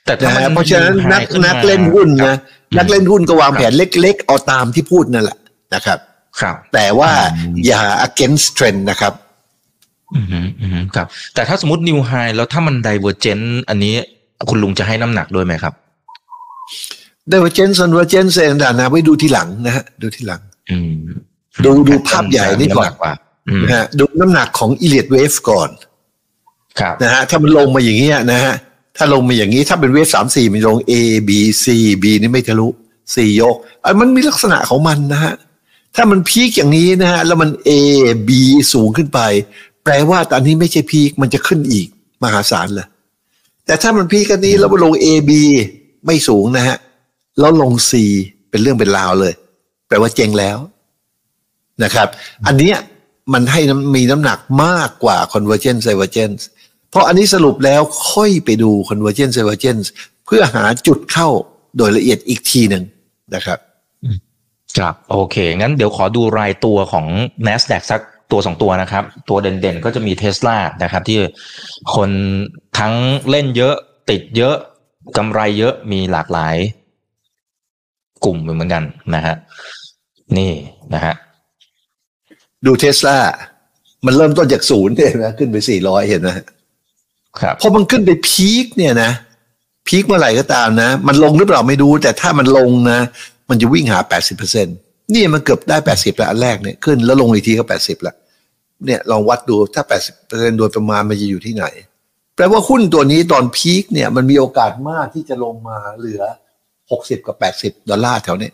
[0.06, 2.36] แต่ถ้านะมันฮะเพราะฉะนั้นนักขึ้มานักเล่นหุ้นครันะบ
[2.78, 5.38] นักเล่นหุ้นก็วางแผนเล็กๆเอาตามที่พูดนั่นแหละ
[5.76, 6.00] นะครับ
[6.42, 9.14] ครับแต่ว่าอืมอย่า against trend นะครับ
[10.16, 13.96] อืมฮึอืมฮึครับ แต่ถ้าสมมตินิวไฮแล้วถ้ามันไดเวอร์เจนอันนี้
[14.50, 15.74] คุณลุงจะให้น้ำหนักด้วยไหมครับ
[17.32, 20.94] divergence convergence อะไรต่างๆนะไว้ดูทีหลังนะฮะดูทีหลังอืม
[21.64, 23.14] ดูดูภาพใหญ่นี่ก่อนำหกว่า
[23.50, 25.70] อืมนะฮะดูน้ำหนักของ Elliott wave ก่อน
[26.80, 28.54] ครับนะฮะถ้ามันลงมาอย่างเงี้ยนะฮะ
[28.98, 30.94] ถ้าลงมาอย่างนี้ถ้าเป็นเวฟสามสี่มันลง A
[31.28, 31.30] B
[31.64, 31.66] C
[32.02, 32.68] B นี่ไม่ทะลุ
[33.14, 35.34] C ยกอันมันมีลักษณะของมันนะฮะ
[35.96, 37.72] ถ้ามันพีคอย่างนี้นะฮะแล้วมัน A
[38.28, 38.30] B
[38.74, 39.20] สูงขึ้นไป
[39.84, 41.88] แปลว่าตอนนี้ไม่ใช่พีคมันจะขึ้นอีก
[42.24, 42.88] มหาศาลเลย
[43.66, 45.32] แต่ถ้ามันพีคกันนี้แล้วมันลง A B
[46.06, 46.78] ไม่สูงนะฮะ
[47.40, 47.92] แล้วลง C
[48.50, 49.34] เป็นเรื่องเป็นราวเลย
[49.88, 50.58] แปลว่าเจ๊งแล้ว
[51.84, 52.08] นะครับ
[52.48, 52.78] อันเนี้ย
[53.34, 56.42] มันให้น้ำมีน้ำหนักมากกว่า convergence divergence
[56.90, 59.88] เพราะอันนี้สรุปแล้วค่อยไปดู convergence divergence
[60.26, 61.30] เพื่อหาจุดเข้า
[61.78, 62.84] โดยละเอียดอีกทีหนึ่ง
[63.36, 63.60] นะครับ
[64.78, 67.08] ครับโอเค งั้นเดี๋ยวขอดูรายตัวของ
[67.48, 71.20] NASDAQ สักตัวสองตัวนะครับ ตัวเด่นๆก็จะมีเท s l a นะครับ ที่
[71.96, 72.10] คน
[72.80, 72.94] ทั้ง
[73.30, 73.76] เล่นเยอะ
[74.10, 74.56] ติดเยอะ
[75.18, 76.56] กำไรเยอะมีหลากหลาย
[78.26, 78.84] กลุ่มเหมือนกัน
[79.16, 79.36] นะฮะ
[80.38, 80.52] นี่
[80.94, 81.14] นะฮะ
[82.66, 83.18] ดูเทสลา
[84.06, 86.30] มันเริ่มต้นจากศูนย์เห็นไหมขึ้นไปสี่ร้อยเห็นไหม
[87.40, 89.12] ครับพอมันขึ้นไปพีคเนี่ยนะ
[89.88, 93.00] พีคเมื่อไหร่ก็ตามนะ มันลงหรือเปล่าไม่รู้ แต่ถ้ามันลงนะ
[93.50, 94.68] มันจะวิ่งหาแปดสิบเปอร์เซ็น
[95.14, 98.16] นี่มันเกือบได้แปดสิบแล้วอันแรกเนี่ยขึ้นแล้วลงอีกทีก็แปดสิบแล้ว
[98.86, 101.66] เนี่ยลองวัดดูถ้าแปดสิบเปอร์เซ็นโดยประมาณมันจะอยู่ที่ไหน
[102.36, 106.22] แปลว่าหุ้นตัวนี้ตอนพีคเนี่ยมันมีโอกาสมากที่จะลงมาเหลือ
[106.92, 107.54] หกสิบกับแปด
[107.94, 108.50] อลลาร์แถวนี้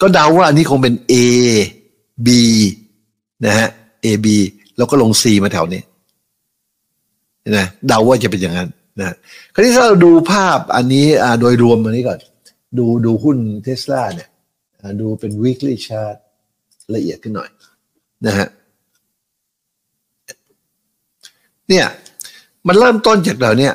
[0.00, 1.14] ก็เดาว่าอันนี้คงเป็น A
[2.26, 2.28] B
[3.46, 3.68] นะฮะ
[4.04, 4.26] A B
[4.76, 5.80] แล้วก็ลง C มาแถวนี้
[7.56, 8.68] นะเดาว่าจะเป็นอย่างนั้น
[9.00, 9.14] นะ
[9.54, 12.18] คราวนี้ถ้าเราดูภาพอันนี้อ่าโดยรวมอันนี้ก่อน
[12.76, 14.28] ดูดูหุ้นเทสลาเนี่ย
[15.00, 16.16] ดูเป็น weekly chart
[16.94, 17.50] ละเอียดขึ้นหน่อย
[18.26, 18.48] นะฮะ
[21.68, 21.86] เนี่ย
[22.66, 23.70] มันเริ่มต้นจากเดี๋ยวเนี้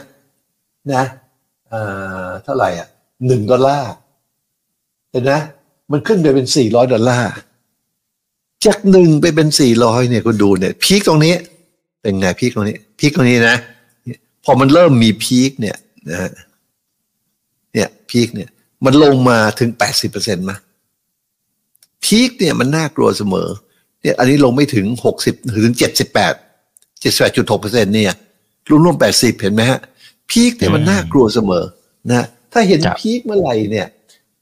[0.93, 1.03] นะ
[1.71, 2.87] อ่าเท่าไหร่อะ
[3.27, 3.91] หนึ่งดอลลาร์
[5.11, 5.33] เห็นไหม
[5.91, 7.31] มันขึ้นไปเป็นสี่ร้อยดอลลาร์
[8.65, 11.35] จากหนึ่งไปเป็นสี่ร้อยเนี่ยคุณดูเนี่ย peak ตรงนี้
[12.01, 13.57] เป็นไง peak ตรงนี้ peak ตรงนี้นะ
[14.43, 15.77] พอมันเริ่มมี peak เนี่ย
[16.09, 16.31] นะฮะ
[17.73, 18.49] เนี่ย peak เนี่ย
[18.85, 20.55] มันลงมาถึงแปดสิบเปอร์เซ็นต์มา
[22.03, 23.47] peak เนี่ยมันน่ากลัวเสมอ
[24.01, 26.33] เนี่ยอันนี้ลงไม่ถึงหกสิบถึงเจ็ดสิบแปด
[27.01, 28.15] เจ็ดสิบแปดจุดหกเปอร์เซ็นต์เนี่ย
[28.85, 29.79] รวมๆแปดสิบเห็นไหมฮะ
[30.31, 31.63] peak เนี่ยมันน่ากลัวเสมอ
[32.11, 33.87] นะถ้าเห็นครับ peak เมื่อไหร่เนี่ย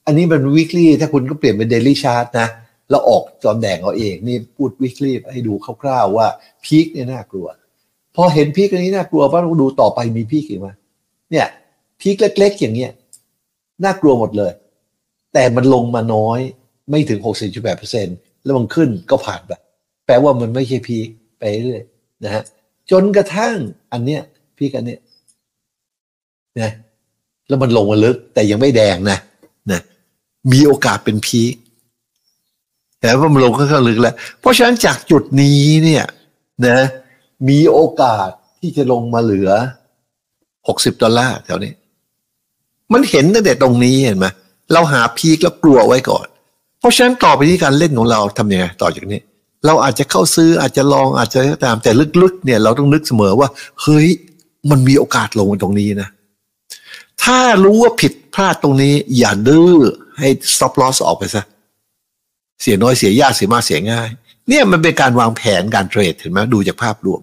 [0.05, 2.47] อันนี้มัน weekly ถ้าคุณก็เปลี่ยนเป็น daily chart นะ
[2.89, 6.27] แล้วออกตอนแดงเอาเองนี่พูด weekly ให้ดูคร่าวๆว่า
[6.65, 7.47] peak เนี่ยน่ากลัว
[8.15, 10.67] พอเห็น peak อันนี้น่ากลัวปั๊บต้องดูต่อไปมี peak อีกไหม
[11.31, 11.47] เนี่ย
[12.01, 12.91] peak เล็กๆอย่างเงี้ย
[13.83, 14.51] น่ากลัวหมดเลย
[15.33, 16.39] แต่มันลงมาน้อย
[16.89, 17.19] ไม่ถึง
[17.81, 19.51] 60.8%แล้วมันขึ้นก็ผ่านไป
[20.05, 21.07] แปลว่ามันไม่ใช่ peak
[21.39, 21.81] ไปเรื่อย
[22.23, 22.43] นะฮะ
[22.91, 23.55] จนกระทั่ง
[23.91, 24.21] อันเนี้ย
[24.57, 24.99] พีคอันเนี้ย
[26.59, 26.71] นะ
[27.47, 29.17] แล้วมันลงมาลึกแต่ยังไม่แดงนะ
[29.71, 29.81] นะ
[30.51, 31.55] มีโอกาสเป็นพีค
[33.01, 36.05] แต่ว่ามันลงค่อนข้างลึกแล้ว เพราะฉะนั้นจากจุดนี้เนี่ย
[36.67, 36.77] นะ
[37.49, 39.51] มีโอกาสที่จะลงมาเหลือ
[40.27, 41.73] 60 ดอลลาร์แถวนี้
[42.93, 44.27] มันเห็นตั้งแต่ตรงนี้เห็นไหม
[44.73, 46.25] เราหาพีคแล้วกลัวไว้ก่อน
[46.79, 49.19] เพราะฉะนั้นต่อไปที่การเล่นของเราทำยังไงต่อจากนี้
[49.65, 53.49] เราอาจจะเข้าซื้ออาจจะลองอาจจะตามแต่ลึกๆเนี่ยเราต้องนึกเสมอว่า
[53.81, 54.07] เฮ้ย
[54.69, 56.09] มันมีโอกาสลงตรงนี้นะ
[57.23, 59.71] ถ้ารู้ว่าผิดพลาดตรงนี้ อย่าดื้อ
[60.19, 61.43] ให้ stop loss ออกไปซะ
[62.61, 64.09] เสียน้อยเสียยากเสียมากเสียง่าย
[64.47, 67.21] เนี่ยมันเป็นการวางแผนการเทรดเห็นไหมดูจากภาพรวม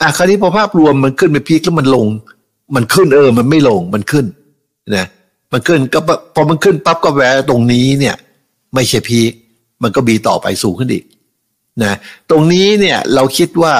[0.00, 2.06] อะคราวนี้พอภาพรวมมันขึ้นไปพีคแล้วมันลง
[2.74, 4.26] มันขึ้นเออ มันไม่ลงมันขึ้น
[4.94, 5.06] นะ
[5.52, 6.00] มันขึ้นก็
[6.34, 8.14] พอมันขึ้นปั๊บก็แวะตรงนี้เนี่ย
[8.74, 9.20] ไม่ใช่พี
[9.82, 11.04] มันก็บีต่อไปสูงขึ้นอีก
[11.82, 11.96] นะ
[12.30, 13.74] ตรงนี้เนี่ยเราคิดว่า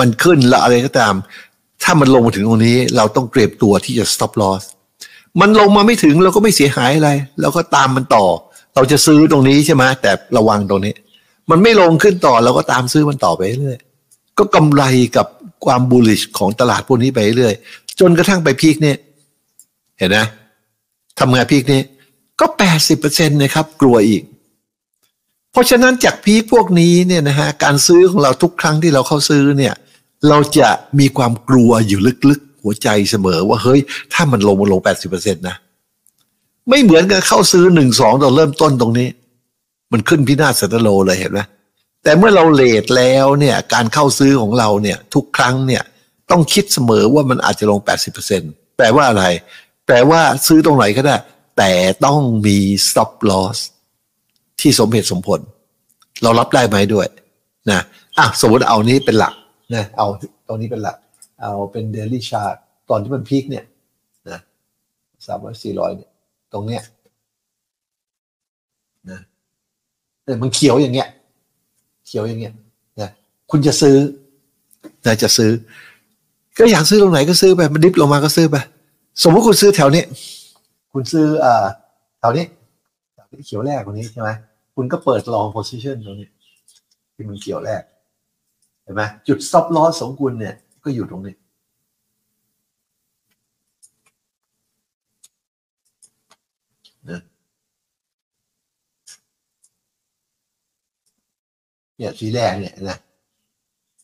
[0.00, 1.14] มันขึ้นแล้วอะไรก็ตาม
[1.82, 4.62] ถ้ามันลงมาถึงตรงนี้ เราต้องเตรียมตัวที่จะ stop loss
[5.40, 8.24] มันลงมาไม่ถึงเราก็ไม่เสียหายอะไรเราก็ตามมันต่อ
[8.74, 10.94] เราจะซื้อตรงนี้ใช่ไหมแต่ระวังตรงนี้
[11.50, 13.78] มันไม่ลงขึ้นต่อเราก็ตามซื้อมันต่อไปเรื่อย
[14.38, 14.82] ก็กำไร
[15.16, 15.26] กับ
[15.64, 17.54] ความ bullish ของตลาดพวกนี้ไปเรื่อย
[18.00, 18.96] จนกระทั่งไปพีคเนี่ย
[19.98, 20.26] เห็นนะ
[21.18, 21.82] ทำงานพีคนี้
[22.40, 24.22] ก็แปดสิบเปอร์เซ็นต์นะครับ กลัวอีก
[25.52, 29.74] เพราะฉะนั้นจากพีคพวกนี้เนี่ยนะฮะการซื้อของเราทุกครั้งที่เราเข้าซื้อเนี่ย
[30.28, 33.80] เราจะมีความกลัวอยู่ลึกๆ หัวใจเสมอว่าเฮ้ย
[34.12, 35.56] ถ้ามันลงมันลงแปดสิบเปอร์เซ็นต์นะ
[36.68, 39.08] ไม่เหมือนกับเข้าซื้อหนึ่งสองตอนเริ่มต้นตรงนี้
[39.92, 41.40] มันขึ้นพินาศสัตโลเลยเห็นไหม
[42.02, 45.82] แต่เมื่อเราเลทแล้วเนี่ยการเข้าซื้อของเราเนี่ยทุกครั้งเนี่ย
[46.30, 49.24] ต้องคิดเสมอว่ามันอาจจะลงแปดสิบเปอร์เซ็นต์แปลว่าอะไร
[49.86, 51.16] แปลว่าซื้อตรงไหนก็ได้
[51.56, 51.70] แต่
[52.04, 53.58] ต้องมี stop loss
[54.60, 55.40] ที่สมเหตุสมผล
[56.22, 57.06] เรารับได้ไหมด้วย
[57.70, 57.80] นะ
[58.18, 59.34] อะสมมติเอานี้เป็นหลัก
[59.74, 60.06] นะเอา
[60.48, 60.96] ตรงนี้เป็นหลัก
[61.40, 62.56] เอาเป็น daily chart
[62.90, 63.64] ตอนที่มันพีคเนี่ย
[64.30, 64.38] นะ
[65.26, 66.10] สามร้อยสี่ร้อยเนี่ย
[66.52, 66.82] ตรงเนี้ย
[69.10, 69.20] นะ
[70.24, 71.08] แต่มันเขียวอย่างเงี้ย
[72.06, 72.52] เขียวอย่างเงี้ย
[73.00, 73.10] นะ
[73.50, 73.96] คุณจะซื้อ
[75.06, 75.50] นะจะซื้อ
[76.58, 78.56] ก็อยากซื้อตรงไหนก็ซื้อไป มันดิฟลงมาก็ซื้อไป
[79.22, 80.04] สมมติคุณซื้อแถวนี้
[80.92, 81.66] คุณซื้ออ่า
[82.18, 82.44] แถวนี้
[83.14, 84.30] แถวที่เขียวแรกตรงนี้ใช่ไหม
[84.74, 86.28] คุณก็เปิดลอง position ตรงนี้
[87.14, 87.82] ที่มันเขียวแรก
[88.82, 91.34] เห็นไหมจุด stop loss ของคุณเนี่ย ก็อยู่ตรงนี้
[97.10, 97.20] นะ
[101.96, 102.98] เนี่ยสีแดงเนี่ยนะ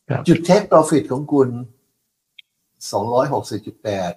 [0.08, 1.48] ครับจุด take profit ของคุณ
[2.92, 4.12] สองร้อยหกสิบจุดแปด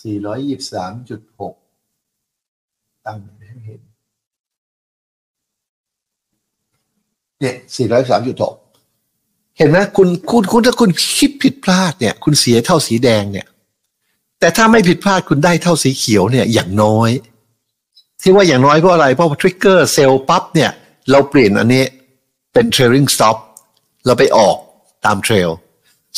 [0.00, 1.54] สี่ร้อยยี่สามจุดหก
[3.06, 3.80] ตั้งให้เห็น
[7.40, 8.54] เนี่ยสี่ร้อยสามจุดหก
[9.58, 13.46] เห็นไหมคุณคุณคุณถ้าคุณคิดผิดพลาดเนี่ย คุณเสียเท่าสีแดงเนี่ย
[14.40, 17.10] แต่ถ้าไม่ผิดพลาดคุณได้เท่าสีเขียวเนี่ย อย่างน้อย
[18.22, 20.70] ที่ว่าอย่างน้อยเพราะอะไร เพราะทริกเกอร์เซลล์ปั๊บเนี่ย
[21.10, 21.84] เราเปลี่ยนอันนี้
[22.52, 23.36] เป็น trailing stop
[24.06, 24.56] เราไปออก
[25.04, 25.50] ตามเทรล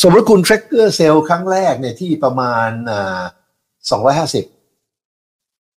[0.02, 2.70] สมมติคุณ trigger เซลล์ครั้งแรกเนี่ยที่ประมาณ
[3.90, 4.44] สองร้อยห้าสิบ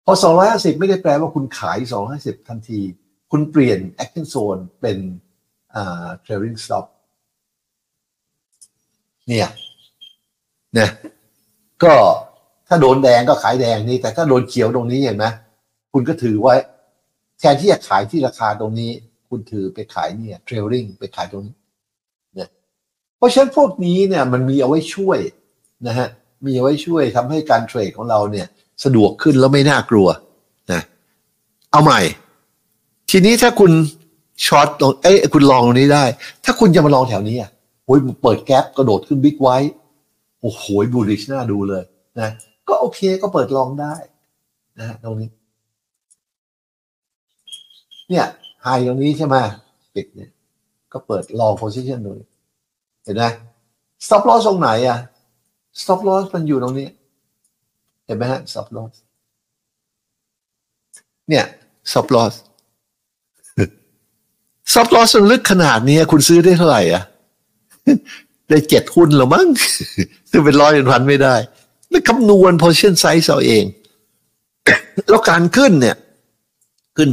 [0.05, 2.81] พอสองร้อยห้าสิบไม่ได้แปลว่าคุณขายสองห้าสิบทันที
[3.31, 4.99] คุณเปลี่ยน action zone เป็น
[5.75, 6.85] อ่า trailing stop
[9.29, 9.49] เนี่ย
[10.75, 10.91] เนี่ย
[11.85, 11.95] ก็
[12.69, 15.27] ถ้าโดนแดงก็ขายแดงนี่แต่ถ้าโดนเขียวตรงนี้เห็นไหม
[15.93, 16.55] คุณก็ถือไว้
[17.39, 18.91] แทนที่จะขายที่ราคาตรงนี้
[19.29, 21.57] คุณถือไปขายเนี่ย trailing ไปขายตรงนี้
[22.35, 22.49] เนี่ย
[23.17, 25.19] เพราะฉะนั้นพวกนี้เนี่ยมันมีเอาไว้ช่วย
[25.87, 26.09] นะฮะ
[26.45, 28.47] มีไว้ช่วยทำให้การเทรดของเราเนี่ย
[28.85, 30.09] สะดวกขึ้นแล้วไม่น่ากลัว
[30.73, 30.83] นะ
[31.71, 32.01] เอาใหม่
[33.11, 33.73] ทีนี้ถ้าคุณ
[34.47, 36.05] ช็อตลงเอ้ยคุณลองตรงนี้ได้
[36.45, 37.51] ถ้าคุณจะมาลองแถวนี้อะ
[37.85, 39.57] โอ้ยเปิดแก๊ปกระโดดขึ้นบิ๊กไว้
[40.41, 41.83] โอ้โหบูริชน่าดูเลย
[42.21, 42.29] นะ
[42.69, 43.95] ก็โอเคก็เปิดลองได้
[44.79, 45.29] นะตรงนี้
[48.09, 48.27] เนี่ย
[48.63, 49.37] ไฮตรงนี้ใช่ไหม
[49.95, 50.31] ปิดเนี่ย
[50.93, 52.13] ก็เปิดลองโพซิชันดู
[53.05, 53.25] เห็นไหม
[54.05, 54.99] stop loss ตรงไหนอะ
[55.81, 56.89] stop loss มันอยู่ตรงนี้
[58.07, 58.95] เห็นไหมฮะ stop loss
[61.29, 61.45] เนี่ย
[61.91, 62.35] stop loss
[64.71, 67.03] stop loss มันลึกขนาดนี้คุณซื้อได้เท่าไหร่อะ
[68.49, 69.49] ได้เจ็ดหุ้นหรือมั้ง
[70.31, 71.35] ซื้อเป็นร้อยเป็นพันไม่ได้
[71.91, 73.65] ไม่คำนวณ position size เอาเอง
[75.09, 75.97] แล้วการขึ้นเนี่ย
[76.97, 77.11] ขึ้น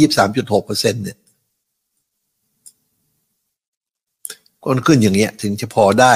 [0.00, 1.18] 423.6เปอร์เซ็นต์เนี่ย
[4.62, 6.14] ก็ขึ้นอย่างเงี้ย ถึงจะพอได้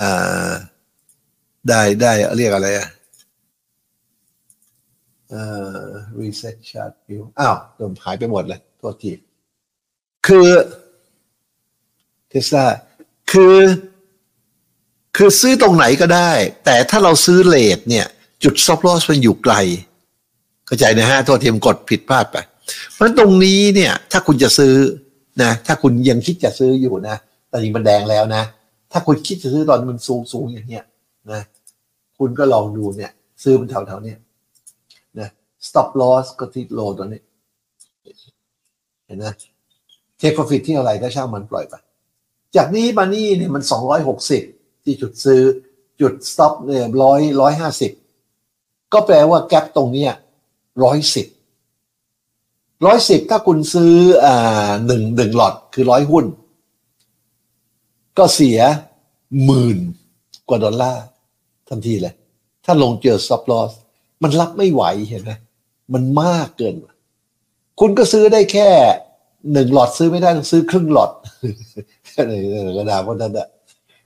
[0.00, 0.50] อ่า
[1.68, 2.88] ได้ได้เรียกอะไรอะ
[5.30, 5.42] เอ่
[5.76, 5.84] อ
[6.18, 9.12] reset chart view อ้าวโดนหายไปหมดเลยโทษที
[10.26, 10.48] คือ
[12.28, 12.66] เทสลา
[13.32, 13.56] คือ
[15.16, 16.30] คือซื้อตรงไหนก็ได้
[16.64, 18.06] แต่ถ้าเราซื้อเลทเนี่ย
[18.42, 19.54] จุด stop loss มันอยู่ไกล
[20.66, 22.36] เข้าใจนะฮะตัวทีมกดผิดพลาดไป
[22.92, 24.74] เพราะงั้นตรงนี้เนี่ย ถ้าคุณจะซื้อ
[25.42, 27.16] นะ ถ้าคุณยังคิดจะซื้ออยู่นะ
[27.50, 28.42] ตอนนี้มันแดงแล้วนะ
[28.92, 30.84] ถ้าคุณคิดจะซื้อตอนมันสูงสูงอย่างเงี้ย
[31.32, 31.42] นะ
[32.18, 34.18] คุณก็ลองดูเนี่ย ซื้อมันแถวๆเนี้ย
[35.20, 35.28] นะ
[35.66, 37.20] stop loss ก็ที่โลตัวนี้
[39.06, 39.26] เห็นไหม
[40.20, 41.74] take profit ที่อะไรก็ช่างมันปล่อยไป
[42.56, 44.42] จากนี้มานี่เนี่ยมันสองร้อยหกสิบ
[44.84, 45.42] ที่จุดซื้อ
[46.00, 47.92] จุด stop เนี่ยร้อยร้อยห้าสิบ
[48.92, 50.12] ก็แปลว่าแกลบตรงเนี้ย
[50.84, 51.26] ร้อยสิบ
[52.86, 56.24] ร้อยสิบถ้าคุณซื้ออ่าหนึ่งหนึ่งหลอดคือร้อยหุ้น
[58.18, 58.58] ก็เสีย
[59.44, 59.78] หมื่น
[60.48, 61.04] กว่าดอลลาร์
[61.68, 62.14] ทันทีเลย
[62.64, 63.72] ถ้าลงเจอ stop loss
[64.22, 65.32] มันรับไม่ไหวเห็นไหม
[65.92, 66.74] มันมากเกิน
[67.80, 68.68] คุณก็ซื้อได้แค่
[69.52, 71.10] หนึ่งหลอดซื้อไม่ได้ต้องซื้อครึ่งหลอด
[72.76, 73.48] กระดาษพวกนั้นอะ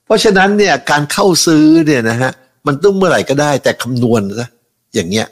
[0.04, 2.32] เพราะฉะนั้นเนี่ยการเข้าซื้อเนี่ยนะฮะ
[2.66, 4.48] มันต้องเมื่อไหร่ก็ได้ แต่คำนวณนะ
[4.94, 5.26] อย่างเงี้ย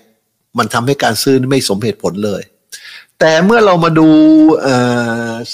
[0.58, 2.42] มันทำให้การซื้อไม่สมเหตุผลเลย
[3.20, 4.08] แต่เมื่อเรามาดู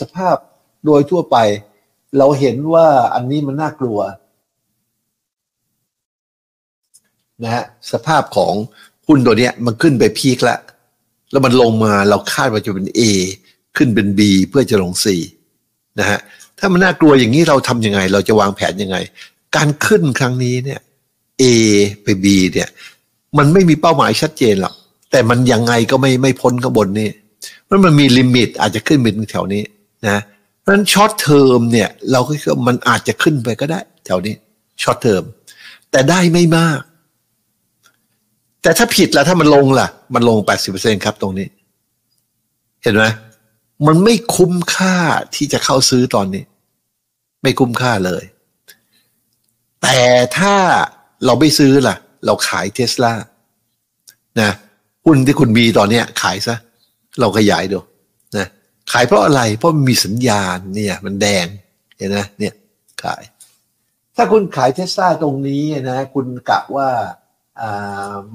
[0.01, 0.37] สภาพ
[0.87, 1.37] โดยทั่วไป
[2.19, 3.99] เราเห็นว่าอันนี้มันน่ากลัว
[7.44, 8.55] นะฮะสภาพของ
[9.07, 10.61] หุ้นตัวเนี้ยมันขึ้นไปพีคแล้ว
[11.31, 13.00] แล้วมันลงมาเราคาดว่าจะเป็น A
[13.76, 15.07] ขึ้นเป็น B เพื่อจะลง C
[16.00, 16.18] นะฮะ
[16.59, 18.96] ถ้ามันน่ากลัวอย่างนี้เราทำยังไง เราจะวางแผนยังไง
[19.57, 20.81] การขึ้นครั้งนี้เนี่ย
[21.42, 21.44] A
[22.02, 22.68] ไป B เนี่ย
[23.38, 24.74] มันไม่มีเป้าหมายชัดเจนหรอก
[25.11, 27.11] แต่มันยังไงก็ไม่ไม่พ้นข้างบนนี่
[27.68, 29.62] มันมันมี limit อาจจะขึ้นไปถึงแถวนี้
[30.05, 30.20] นะ
[30.61, 34.35] เพราะฉะนั้น short term เนี่ย เราก็คิดว่ามันอาจจะขึ้นไปก็ได้ แถวนี้
[34.83, 35.23] short term
[35.90, 36.81] แต่ได้ไม่มาก
[38.62, 40.38] แต่ถ้าผิดแล้วถ้ามันลงล่ะ มันลง
[40.72, 41.46] 80%ครับตรงนี้
[42.83, 43.05] เห็นไหม
[43.87, 44.96] มันไม่คุ้มค่า
[45.35, 46.42] ที่จะเข้าซื้อตอนนี้
[47.42, 48.25] ไม่คุ้มค่าเลย
[49.83, 49.98] แต่
[50.38, 50.55] ถ้า
[51.25, 51.96] เราไม่ซื้อล่ะ
[52.27, 53.12] เราขายเทสลา
[54.40, 54.51] นะ
[55.05, 56.57] หุ้นที่คุณมีตอนเนี้ย ขายซะ
[57.20, 57.79] เราขยายดู
[58.37, 58.46] นะ
[58.92, 61.46] ขายเพราะอะไร เพราะมันมีสัญญาณเนี่ย มันแดง
[61.96, 62.55] เห็นไหมเนี่ย
[63.05, 63.22] ขาย
[64.16, 66.89] ถ้าคุณขายเทสลาตรงนี้นะ คุณกะว่า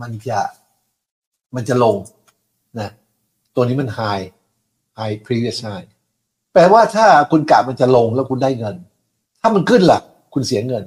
[0.02, 0.40] มันจะ
[1.56, 1.98] มันจะลง
[2.80, 2.90] นะ
[3.56, 4.00] ตัวนี้มันไฮ
[5.00, 5.88] high previous high
[6.54, 8.76] แปลว่าถ้าคุณกะมันจะลงแล้วคุณได้เงิน
[9.40, 10.00] ถ้ามันขึ้นล่ะ
[10.34, 10.84] คุณเสียเงิน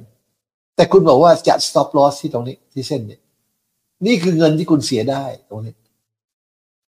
[0.76, 3.18] แต่คุณบอกว่าจะ stop loss ที่ตรงนี้ที่เส้นนี้
[4.06, 5.74] นี่คือเงินที่คุณเสียได้ตรงนี้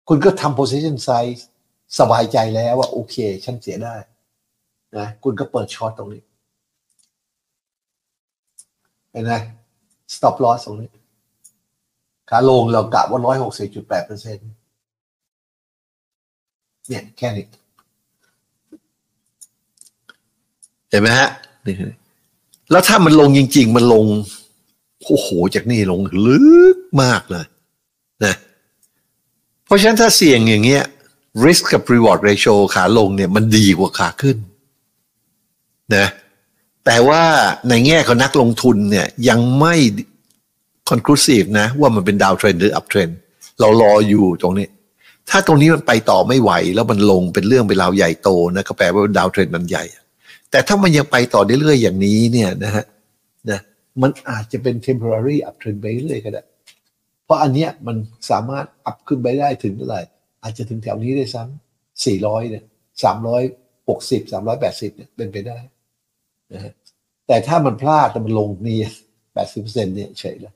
[0.09, 1.41] คุณก็ทำ position size
[1.99, 3.15] สบายใจแล้วว่าโอเค
[3.45, 3.95] ฉันเสียได้
[4.97, 6.21] นะคุณก็เปิดช็อตตรงนี้
[9.11, 9.33] เห็นไหม
[10.15, 10.89] stop loss ตรงนี้
[12.34, 14.49] ขาลงเรากะว่าร้อยหกสิบจุดแปดเปอร์เซ็นต์
[16.88, 17.45] เนี่ยแค่นี้
[20.89, 21.29] เห็นไหมฮะ
[21.65, 21.75] นี่
[22.71, 24.05] แล้วถ้ามันลงจริง ๆ มันลง
[25.05, 26.39] โอ้โห จากนี่ลงลึ
[26.75, 27.45] กมากเลย
[28.25, 28.34] นะ
[29.65, 30.84] เพราะฉะนั้นถ้าเสี่ยงอย่างเงี้ย
[31.45, 34.38] risk กับ reward ratio ขาลงเนี่ยมันดีกว่าขาขึ้น
[35.95, 36.07] นะ
[36.86, 37.23] แต่ว่า
[37.69, 39.75] ในแง่ของนักลงทุนเนี่ยยังไม่
[40.91, 43.13] conclusive นะ ว่ามันเป็นดาวเทรนหรือ up trend
[43.59, 44.67] เรารออยู่ตรงนี้
[45.29, 49.83] ถ้าตรงนี้มันไปต่อไม่ไหว แล้วมันลงเป็นเรื่องเป็นราวใหญ่โตนะก็แปลว่าดาวเทรนมันใหญ่
[50.51, 52.85] แต่ถ้ามันยังไปต่อเรื่อยๆอย่างนี้เนี่ยนะฮะ
[53.49, 53.59] นะ
[54.01, 56.43] มันอาจจะเป็น temporary up trend ไปเรื่อยก็ได้
[57.25, 57.97] เพราะอันเนี้ยมัน
[58.29, 60.01] สามารถอัพขึ้นไปได้ถึงเท่าไหร่
[60.43, 62.63] อาจจะถึงแถวนี้ได้ซ้ำสี่ร้อยเนี่ย
[63.03, 63.43] สามร้อย
[63.89, 65.57] หกสิบสามร้อยแปดสิบเนี่ยเป็นไปได้
[66.53, 66.73] นะฮะ
[67.27, 68.77] แต่ถ้ามันพลาดแต่มันลงนี่
[69.33, 70.53] แปดสิบเปอร์เซ็นต์เนี่ยเฉยเลย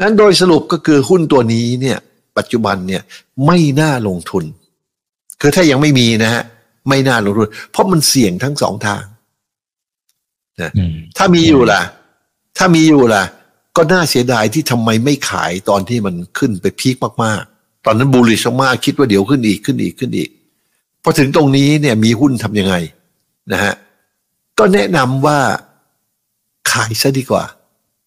[0.00, 1.98] นั้นโดยสรุปก็คือหุ้นตัวนี้เนี่ย
[2.36, 3.02] ปัจจุบันเนี่ย
[3.46, 4.44] ไม่น่าลงทุน
[5.40, 6.42] คือถ้ายังไม่มีนะฮะ
[6.88, 9.04] ไม่น่าลงทุน เพราะมันเสี่ยงทั้งสองทาง
[10.60, 11.82] นะอืมถ้ามีอยู่ล่ะ
[12.58, 13.24] ถ้ามีอยู่ล่ะ
[13.76, 20.30] ก็น่าเสียดายที่ทำไมไม่ขายตอนที่มันขึ้นไปพีคมากๆ ตอนนั้นบูลลิชมากคิดว่าเดี๋ยวขึ้นอีกขึ้นอีกขึ้นอีก
[21.02, 22.74] พอถึงตรงนี้เนี่ยมีหุ้นทำยังไง
[23.52, 23.74] นะฮะ
[24.58, 25.38] ก็แนะนำว่า
[26.72, 27.44] ขายซะดีกว่า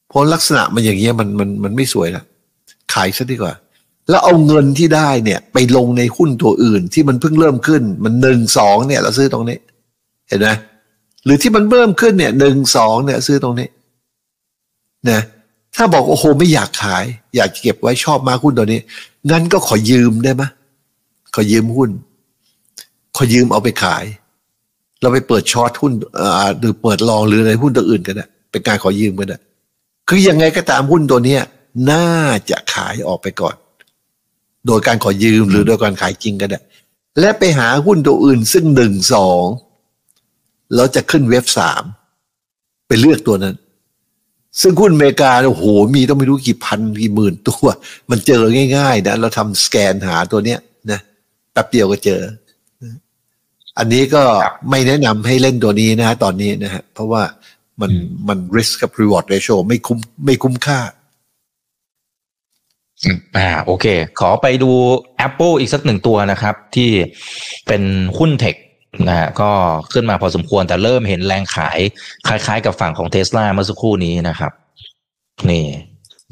[0.09, 2.23] เพราะลักษณะมันอย่างเงี้ยมันมันมันไม่สวยละ
[2.93, 3.53] ขายซะดีกว่า
[4.09, 9.57] แล้วเอาเงินที่ได้เนี่ย ไปลงในหุ้นตัวอื่นที่มันเพิ่งเริ่มขึ้น มันหนึ่งสองเนี่ย เราซื้อตรงนี้
[10.27, 10.47] เห็นไหม
[11.23, 13.67] หรือที่มันเพิ่มขึ้นเนี่ยหนึ่งสองเนี่ย ซื้อตรงนี้
[15.09, 15.21] นะ
[15.75, 17.05] ถ้าบอกโอ้โหไม่อยากขาย
[17.35, 18.79] อยากเก็บไว้ชอบมากหุ้นตัวนี้
[19.31, 20.43] งั้นก็ขอยืมได้ไหม
[21.35, 21.89] ขอยืมหุ้น
[23.17, 24.05] ขอยืมเอาไปขาย
[25.01, 29.41] เราไปเปิดช็อตหุ้นอ่อหรือเปิดลองหรืออะไรหุ้นตัวอื่นกันนะเป็นการขอยืมกันนะ
[30.07, 31.41] คือยังไงก็ตามหุ้นตัวเนี้ย
[31.91, 32.07] น่า
[32.49, 33.55] จะขายออกไปก่อน
[34.67, 36.59] โดยการขอยืมหรือโดยการขายจริงก็ได้
[37.19, 39.43] และไปหาหุ้นตัวอื่นซึ่งหนึ่งสอง
[40.75, 41.83] แล้วจะขึ้นเว็บสาม
[42.87, 43.55] ไปเลือกตัวนั้น
[44.61, 47.65] ซึ่งหุ้นอเมริกาเนี่ยโอ้โหมีต้องไม่รู้กี่พันกี่หมื่นตัว
[48.09, 48.43] มันเจอ
[48.77, 50.59] ง่าย ๆ นะ เราทำสแกนหาตัวเนี้ย
[50.91, 50.99] นะ
[51.51, 52.21] แป๊บเดียวก็เจอ
[53.77, 54.23] อันนี้ก็
[54.69, 57.21] ไม่แนะนำให้เล่นตัวนี้นะฮะตอนนี้นะฮะเพราะว่า
[57.81, 57.91] มัน
[58.27, 60.79] มัน risk กับ reward ratio ไม่คุ้มไม่คุ้มค่า
[63.37, 63.85] อ่าโอเค
[64.19, 64.71] ขอไปดู
[65.27, 66.89] Apple อีกสักหนึ่งตัวนะครับ ที่
[67.67, 67.81] เป็น
[68.17, 68.55] หุ้นเทค
[69.07, 69.51] นะฮะก็
[69.93, 71.79] ขึ้นมาพอสมควรแต่เริ่มเห็นแรงขาย
[72.27, 74.51] คล้ายๆ กับฝั่งของเทสลาเมื่อสักครู่นี้นะครับ
[75.49, 75.65] นี่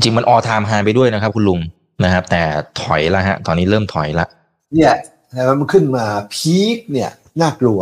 [0.02, 1.60] จริงมันออทามไฮไปด้วยนะครับ คุณลุง
[2.04, 2.44] นะครับ แต่
[2.82, 4.28] ถอยแล้วฮะ ตอนนี้เริ่มถอยละ
[4.74, 4.94] เนี่ย
[5.34, 7.80] แต่ว่ามันขึ้นมาพีคเนี่ย น่ากลัว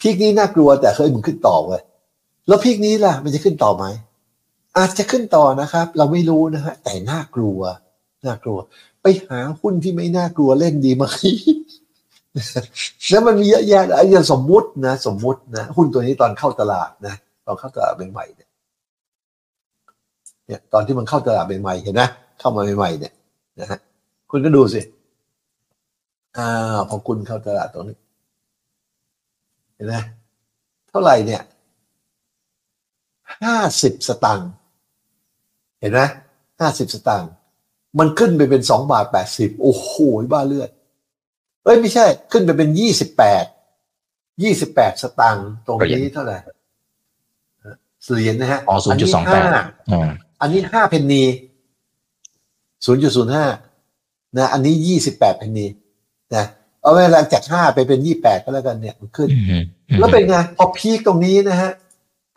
[0.00, 1.82] พีคนี้น่ากลัวแต่เคยมันขึ้นต่อเว้ย
[2.46, 3.84] แล้วพีคนี้ล่ะ มันจะขึ้นต่อไหม
[4.76, 7.60] อาจจะขึ้นต่อนะครับ เราไม่รู้นะฮะ แต่น่ากลัว
[8.24, 8.58] น่ากลัว
[9.02, 11.04] ไปหาหุ้นที่ไม่น่ากลัวเล่นดีไหม
[13.10, 17.14] แล้วมันมีเยอะแยะไอ้ย่างสมมุตินะ สมมุตินะ หุ้นตัวนี้ตอนเข้าตลาดนะ
[17.46, 18.48] ตอนเข้าตลาดใหม่ๆเนี่ย
[20.46, 22.02] เนี่ย ตอนที่มันเข้าตลาดใหม่ๆเห็นไหม
[22.40, 23.12] เข้ามาใหม่ๆเนี่ย
[23.60, 23.78] นะฮะ
[24.30, 24.80] คุณก็ดูสิ
[26.36, 27.96] อ่าพอคุณเข้าตลาดตรงนี้
[29.74, 29.94] เห็นไหม
[30.88, 31.42] เท่าไหร่เนี่ย
[33.44, 34.50] ห้าสิบสตังค์
[35.80, 36.00] เห็นไหม
[36.60, 37.30] ห้าสิบสตังค์
[37.98, 39.90] มันขึ้นไปเป็นสองบาทแปดสิบโอ้โห
[40.32, 40.70] บ้าเลือด
[41.64, 43.44] เอ้ยไม่ใช่ ขึ้นไปเป็นยี่สิบแปด
[44.42, 46.36] ยี่สิบแปดสตังค์ตรงนี้เท่าไหร่
[48.12, 49.62] เหรียญนะฮะอ๋อศูนย์จุดสองแปดห้า
[49.92, 50.10] อ่า
[50.40, 51.24] อันนี้ห้าเพนนี
[52.84, 53.46] ศูนย์จุดศูนย์ห้า
[54.36, 55.66] นะอันนี้ยี่สิบแปดเพนนี
[56.34, 56.44] นะ
[56.82, 59.64] เอาเวลาจากห้าไปเป็นยี่แปดก็แล้วกันเนี่ยมันขึ้นอืมอืม
[59.98, 61.70] แล้วเป็นไงพอพีคตรงนี้นะฮะ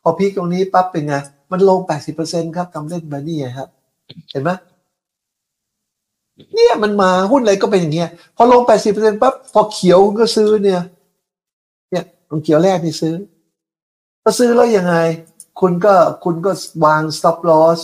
[0.03, 1.15] พอพีคตรงนี้ปั๊บเป็นไง
[1.51, 3.69] มันลงแปดสิบเปอร์เซ็นครับทำเล่นมานี่ไงครับ
[4.31, 4.51] เห็นไหม
[6.53, 10.81] เนี่ยมันมาหุ้นอะไรก็เป็นอย่างเงี้ย พอลงแปดสิบเปอร์เซ็นปั๊บพอเขียวคุณก็ซื้อเนี่ย
[11.89, 13.15] เนี่ยมันเขียวแรกนี่ซื้อ
[14.23, 14.95] ก็ซื้อแล้วยังไง
[15.59, 15.93] คุณก็
[16.23, 16.51] คุณก็
[16.85, 17.79] วาง stop loss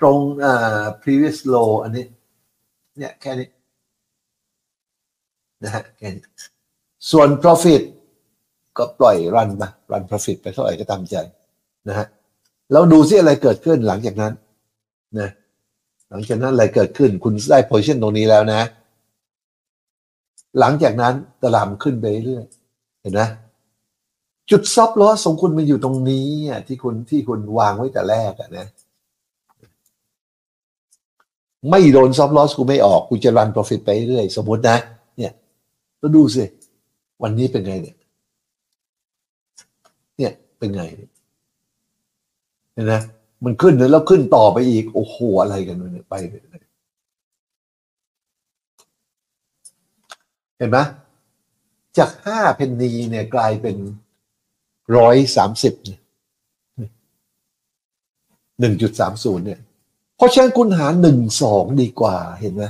[0.00, 2.04] ตรงอ่า previous low อันนี้
[2.98, 3.48] เนี่ยแค่นี้
[5.62, 6.24] นะฮะแค่นี้
[7.10, 7.82] ส่วน profit
[8.76, 9.62] ก็ปล่อยรันไป
[9.92, 11.16] รัน profit ไปเท่าไหร่ก็ตามใจ
[11.88, 12.06] นะฮะ
[12.72, 14.32] แล้วดูซิอะไรเกิดขึ้นหลังจากนั้น
[15.18, 15.30] นะ
[16.10, 18.60] หลังจากนั้นอะไรเกิดขึ้น คุณได้ position ตรงนี้แล้วนะ
[20.58, 21.14] หลังจากนั้น
[21.44, 22.44] ตลาดมันขึ้นไปเรื่อย
[23.02, 23.20] เห็นไหม
[24.50, 28.66] จุดซับล้อของคุณมันอยู่ตรงนี้อะที่คุณที่คุณวางไว้แต่แรกอะนะ
[31.70, 34.76] ไม่โดนซับลอสกูไม่ออกกูจะรัน profit ไปเรื่อยสมมตินะ
[35.16, 35.32] เนี่ย
[35.98, 36.44] แล้วดูสิ
[37.22, 37.96] วันนี้เป็นไงเนี่ย
[40.18, 41.09] เนี่ยเป็นไงเนี่ย
[42.80, 42.96] เห็นไหม
[43.44, 46.42] มันขึ้นแล้วขึ้นต่อไปอีก โอ้โหอะไรกันเนี่ยไปเลย
[50.58, 50.78] เห็นไหม
[51.98, 53.76] จากห้าเพนนีเนี่ยกลายเป็น
[54.96, 55.74] ร้อยสามสิบ
[58.60, 59.60] หนึ่งจุดสามศูนย์เนี่ย
[60.16, 62.64] เพราะฉะนั้นคุณหาหนึ่งสองดีกว่าเห็นไหม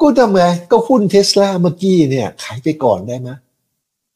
[0.00, 3.30] กูทำไงก็หุ้นเทสลาเมื่อกี้เนี่ย ขายไปก่อนได้ไหม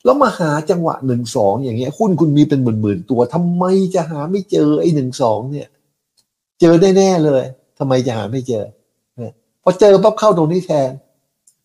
[0.04, 5.68] แล้วมาหาจังหวะหนึ่งสองอย่างเงี้ยหุ้นคุณมีเป็นหมื่นๆตัวทำไมจะหาไม่เจอไอ้หนึ่งสองเนี่ย
[6.60, 7.42] เจอได้แน่เลย
[7.78, 8.64] ทำไมจะหาไม่เจอ
[9.16, 9.32] เนี่ย
[9.62, 10.90] พอเจอปั๊บเข้าตรงนี้แทน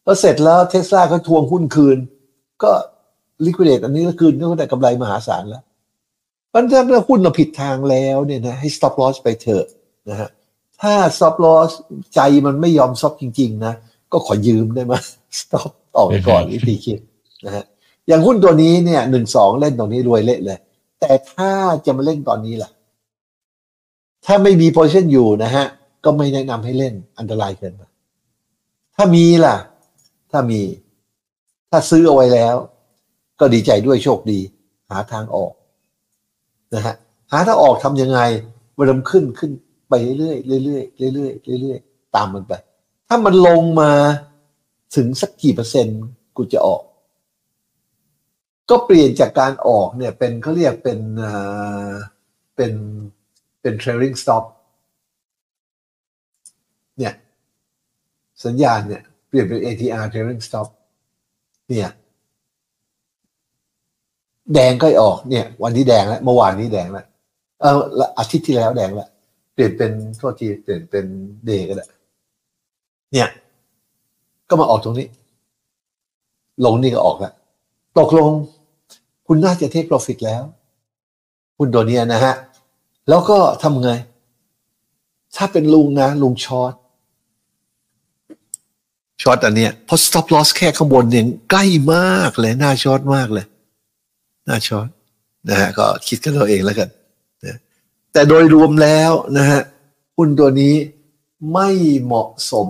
[0.04, 1.98] แล้วเสร็จแล้วเทสลาก็ทวงหุ้นคืน
[2.64, 2.72] ก็
[3.46, 5.64] ลิควิดเดตอันนี้ก็คืนก็ได้กำไรมหาศาลแล้ว
[6.54, 9.66] มันถ้าหุ้นเราผิดทางแล้วเนี่ยนะให้ stop loss ไปเถอะ
[10.10, 10.30] นะฮะ
[10.82, 11.72] ถ้า stop loss
[12.16, 13.74] ใจมันไม่ยอม stop จริง ๆ นะ
[14.12, 14.94] ก็ขอยืมได้ไหม
[15.40, 17.00] stop ออกไปก่อนวิธีคิด
[17.46, 17.66] นะฮะ
[18.08, 20.60] อย่างหุ้นตัวนี้เนี่ยหนึ่งสองเล่นตรงนี้รวยเละเลย
[21.00, 21.52] แต่ถ้า
[21.86, 22.70] จะมาเล่นตอนนี้ล่ะ
[24.26, 25.66] ถ้าไม่มี position อยู่นะฮะ
[26.04, 27.84] ก็ไม่แนะนำให้เล่นอันตรายเกินไป
[28.96, 29.56] ถ้ามีล่ะ
[30.32, 30.62] ถ้ามี
[31.70, 32.56] ถ้าซื้อเอาไว้แล้ว
[33.40, 34.40] ก็ดีใจด้วยโชคดี
[34.90, 35.54] หาทางออก
[36.74, 36.96] นะฮะ
[37.32, 38.20] หาทางออกทำยังไง
[38.76, 39.52] เวลาขึ้นขึ้น
[39.90, 41.80] ไปเรื่อยๆเรื่อยเรื่อยเรื่อย
[42.16, 42.54] ตามมันไป
[43.08, 43.92] ถ้ามันลงมา
[44.96, 46.02] ถึงสักกี่เปอร์เซ็นต์
[46.38, 46.82] กูจะออก
[48.70, 51.00] ก็เปลี่ยนจากการออกเนี่ยเป็นเขาเรียกเป็น
[52.56, 52.74] เป็น
[53.62, 54.44] เป็น trailing stop
[57.00, 57.14] เนี่ย
[58.46, 60.68] สัญญาณเนี่ยเปลี่ยนเป็น ATR trailing stop
[61.70, 61.92] เนี่ย
[64.54, 67.06] แดงก็ออกเนี่ย วันนี้แดงแล้วเมื่อวานนี้แดงแล้ว
[67.62, 67.80] เออ
[68.18, 69.10] อาทิตย์ที่แล้วแดงแล้ว
[69.54, 71.06] เปลี่ยนเป็นโทษทีเปลี่ยนเป็น
[71.46, 71.86] day ก็ได้
[73.14, 73.30] เนี่ย
[74.50, 75.08] ก็มาออกตรงนี้
[76.66, 77.34] ลงนี่ก็ออกแล้ว
[77.98, 78.32] ตกลง
[79.32, 80.44] คุณน่าจะ take profit แล้ว
[81.58, 82.36] คุณตัวนี้นะฮะ
[83.10, 83.92] แล้วก็ทำไง
[85.36, 86.74] ถ้าเป็นลุงนะ ลุง short
[89.22, 93.46] short อันเนี้ยเพราะ stop loss แค่ข้างบนเนี่ยใกล้มากเลยน่า short มากเลย
[94.48, 94.88] น่าช็อต
[95.50, 96.90] นะฮะก็คิดกันเราเองแล้วกัน
[97.46, 97.58] นะ
[98.14, 99.62] แต่โดยรวมแล้วนะฮะ
[100.16, 100.76] หุ้นตัวนี้
[101.54, 101.70] ไม่
[102.04, 102.68] เหมาะสม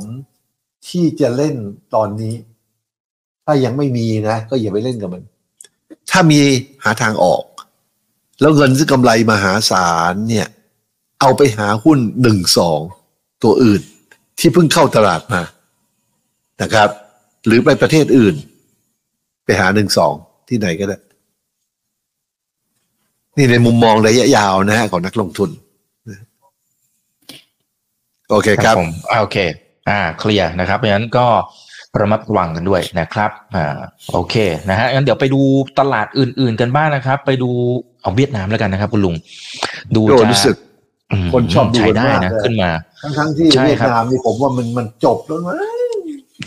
[0.89, 1.55] ที่จะเล่น
[1.95, 2.36] ตอนนี้
[3.45, 5.24] ถ้ายังไม่มีนะ ก็อย่าไปเล่นกับมัน
[6.12, 6.40] ถ้ามี
[6.84, 7.44] หาทางออก
[8.40, 10.48] แล้วเงินซึ่กำไรมหาศาลเนี่ย
[11.22, 12.80] เอาไปหาหุ้นหนึ่งสอง
[13.44, 13.82] ตัวอื่น
[14.40, 15.42] ที่เพิ่งเข้าตลาดมา
[16.62, 16.90] นะครับ
[17.46, 18.36] หรือไปประเทศอื่น
[19.46, 20.14] ไปหาหนึ่งสอง
[20.50, 20.98] ที่ไหนก็ได้
[23.38, 25.50] นี่ในมุมมองระยะยาวนะฮะของนักลงทุน
[28.30, 28.76] โอเคครับ
[29.20, 29.38] โอเค
[29.90, 31.28] อ่าเคลียร์นะครับเพราะฉะนั้นก็
[32.00, 33.66] ระมัดระวังกันด้วยนะครับอ่า
[34.14, 34.36] โอเค
[34.70, 35.42] นะฮะงั้นเดี๋ยวไปดู
[35.80, 37.50] ตลาดอื่น ๆกันบ้างนะครับ ไปดู
[38.02, 39.16] เอาเวียดนามแล้วกันนะครับ คุณลุง
[39.96, 40.56] ดูโดจะรู้สึก
[41.26, 42.70] มคนชอบดูใช้ได้มากนะเลยขึ้นมา
[43.02, 45.56] ทั้งทั้งๆที่ใช่เวียดครับนามนี่ผมว่ามันมันจบแล้วนะ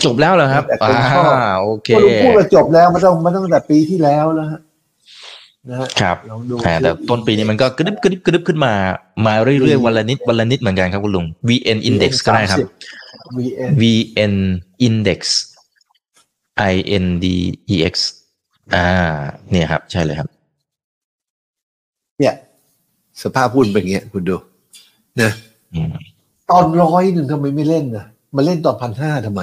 [0.05, 1.33] จบแล้วเหรอครับแต่คนอ่าชอบ
[1.63, 4.61] โอเคก็ลุงพูดว่าจบแล้วมันต้องมันตั้งแต่ปีที่แล้วแล้วฮะ
[5.71, 8.73] นะฮะครับลองดูอ่าแต่ต้นปีนี้มันก็กระดึบกระดึบกระดึบขึ้นมา
[9.27, 12.59] มาเรื่อยๆวันละนิดวันละนิดเหมือนกันครับคุณลุง VN Index ก็ได้ครับ
[13.39, 14.35] VN VN
[14.87, 15.21] Index
[16.73, 16.75] I
[17.05, 17.27] N D
[17.75, 17.95] E X
[18.75, 18.87] อ่า
[19.51, 20.29] เนี่ยครับ ใช่เลยครับ
[22.19, 22.35] เนี่ย
[23.23, 24.37] สภาพหุ้นเป็นอย่างเงี้ยคุณดู
[25.21, 25.31] นะ
[25.73, 25.95] อืม
[26.51, 28.05] ตอนร้อยหนึ่งทำไมไม่เล่นนะ
[28.37, 29.41] มาเล่นตอนพันห้าทำไม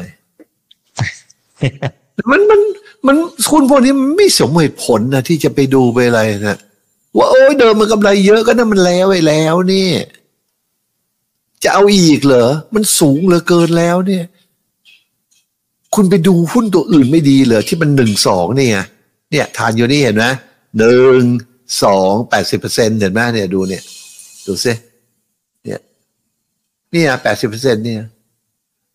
[2.31, 2.61] มันมัน
[3.07, 3.15] มัน
[3.51, 6.57] คุณพวกนี้มันไม่สมเหตุผลนะที่จะไปดูไปอะไรนะ
[7.17, 9.89] ว่าโอ้ยเดิมมันกำไรเยอะก็นั่นมันแล้วไปแล้วนี่
[11.63, 14.25] จะเอาอีกเหรอ มันสูงเหลือเกินแล้วเนี่ย
[15.95, 18.83] คุณไปดูหุ้นตัวอื่นไม่ดีเหรอที่มันหนึ่งสองเนี่ย
[19.31, 20.25] เนี่ยทานอยู่นี่เห็นไหม
[20.79, 21.21] หนึ่ง
[21.83, 23.83] สองแปดสิบเปอร์เซ็นเห็นไหมเนี่ยดูเนี่ย
[24.47, 24.73] ดูซิ
[25.63, 25.79] เนี่ย
[26.91, 28.01] เนี่ยแปดสิบเปอร์เซ็นเนี่ย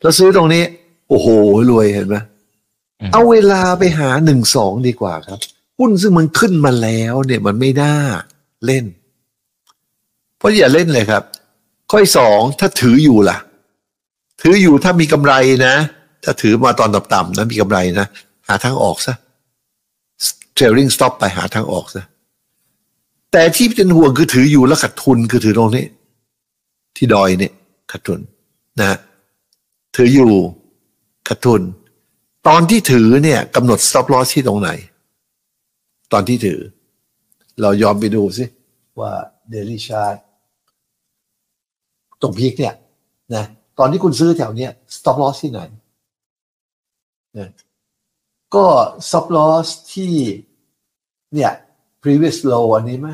[0.01, 0.65] เราซื้อตรงนี้
[1.09, 1.29] โอ้โห
[1.71, 2.17] รวยเห็นไหม
[3.01, 5.39] อืมเอาเวลาไปหาหนึ่งสองดีกว่าครับ
[5.79, 7.95] หุ้นซึ่งมันขึ้นมาแล้วเนี่ยมันไม่น่า
[8.67, 8.85] เล่น
[10.39, 11.23] เพราะอย่าเล่นเลยครับ
[11.91, 13.37] ข้อที่สองถ้าถืออยู่ล่ะ
[14.41, 15.35] ถืออยู่ถ้ามีกำไร
[15.67, 15.75] นะ
[16.25, 18.07] ถ้าถือมาตอนต่ำๆนะมีกำไรนะ
[18.49, 19.15] หาทางออกซะ
[20.57, 22.05] trailing stop ไปหาทางออกซะ
[23.33, 25.87] แต่ที่เป็นห่วงคือถืออยู่แล้วขาดทุนคือถือตรงนี้
[26.97, 27.53] ที่ดอยเนี่ย
[27.93, 28.21] ขาดทุน
[28.81, 28.99] นะ
[29.97, 30.33] ถืออยู่
[31.29, 31.63] ขาดทุน
[32.49, 34.71] ตอนที่ถือเนี่ยกำหนด stop loss ที่ตรงไหน
[36.13, 36.59] ตอนที่ถือ
[37.61, 38.45] เรายอมไปดูสิ
[39.01, 39.13] ว่า
[39.53, 40.17] daily chart
[42.21, 42.75] ตรงพีคเนี่ย
[43.35, 43.45] นะ
[43.79, 45.61] ตอนที่คุณซื้อแถวเนี้ย stop loss ที่ไหน
[47.39, 47.49] นะ
[48.55, 48.67] ก็
[49.09, 50.15] stop loss ที่
[51.35, 51.53] เนี่ย
[52.03, 53.09] previous low อันนี้ไหม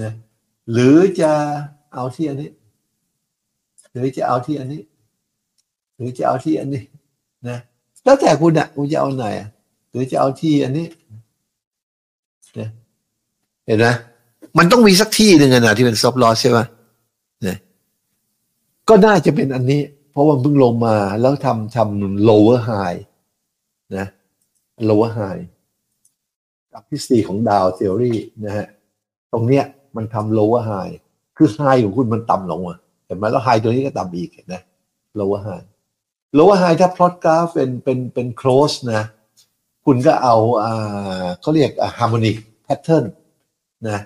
[0.00, 0.12] นะ
[0.72, 1.32] หรือจะ
[1.94, 2.50] เอาที่อันนี้
[3.92, 4.82] หรือจะเอาที่อันนี้
[5.94, 6.82] หรือจะเอาที่อันนี้
[7.48, 7.58] นะ
[8.04, 9.48] แล้วแต่คุณอะคุณจะเอาไหนอะ
[9.90, 10.86] หรือจะเอาที่อันนี้
[12.58, 12.68] นะ
[13.66, 13.86] เห็นไหม
[14.58, 16.58] มันต้องมีสักที่หนึ่งนะที่เป็นซอฟลอสใช่ไหม
[17.42, 17.56] เนี่ย
[18.88, 19.80] ก็น่าจะเป็นอันนี้
[20.16, 23.00] เพราะว่าเพิ่งลงมาแล้วทำทำ lower high
[23.96, 24.06] นะ
[24.88, 25.42] lower high
[26.72, 28.66] กับทฤษฎีของดาวเทอรี่นะฮะ
[29.32, 29.64] ตรงเนี้ย
[29.96, 30.94] มันทำ lower high
[31.36, 34.54] คือ high ของคุณมันต่ำลงอะเห็นไหมแล้ว high ตัวนี้ก็ต่ำอีกเห็นไหม
[35.18, 35.64] lower high
[36.38, 39.02] lower high ถ้า plot graph เป็นเป็นเป็น close นะ
[39.86, 42.36] คุณก็เอาอ่าเขาเรียก harmonic
[42.66, 43.04] pattern
[43.88, 44.00] นะ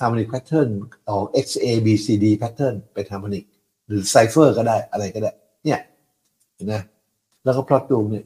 [0.00, 0.68] harmonic pattern
[1.08, 3.44] ของ x a b c d pattern เป็น harmonic
[3.86, 5.32] หรือ cipher ก็ได้อะไรก็ได้
[6.62, 6.74] นี่ยเห็นไหม
[7.44, 8.24] แล้วก็ plot ดูเนี่ย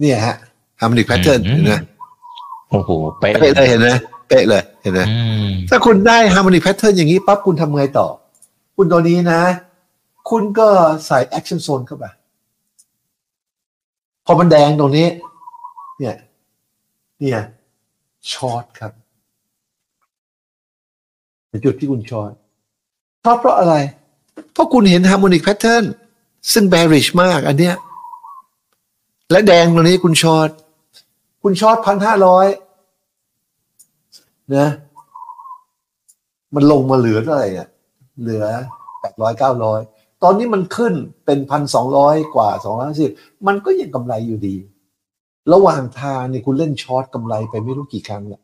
[0.00, 0.36] เนี่ยฮะ
[0.80, 1.74] harmonic pattern อืมเห็นไหม
[2.70, 3.88] โอ้โหเป๊ะเป๊ะเลยเห็นไหม
[4.28, 8.06] เป๊ะเลยเห็นไหมอืมถ้าคุณได้ harmonic pattern อย่างนี้ปั๊บคุณทำไงต่อ
[8.76, 9.42] คุณตัวนี้นะ
[10.30, 10.68] คุณก็
[11.06, 12.04] ใส่ action zone เข้าไป
[14.26, 15.06] พอมันแดงตรงนี้
[15.98, 16.16] เนี่ย
[17.20, 17.40] เนี่ย
[18.30, 18.92] short ครับ
[21.48, 22.32] เป็นจุดที่คุณ short
[23.24, 23.74] short เพราะอะไร
[24.52, 25.84] เพราะคุณเห็น harmonic pattern
[26.52, 27.76] ซึ่ง bearish มากอันเนี้ย
[29.30, 30.50] และแดงตรงนี้คุณ short
[31.42, 32.46] คุณ short พันห้าร้อย
[34.56, 34.68] นะ
[36.54, 37.68] มันลงมาเหลือเท่าไหร่เนี่ย
[38.20, 38.44] เหลือ
[39.00, 39.80] แปดร้อยเก้าร้อย
[40.22, 40.92] ตอนนี้มันขึ้น
[41.24, 43.12] เป็นพันสองร้อยกว่าสองร้อยสิบ
[43.46, 44.56] มันก็ยังกำไรอยู่ดี
[45.52, 48.42] ระหว่างทางเนี่ยคุณเล่น short กำไรไปไม่รู้กี่ครั้งแล้ว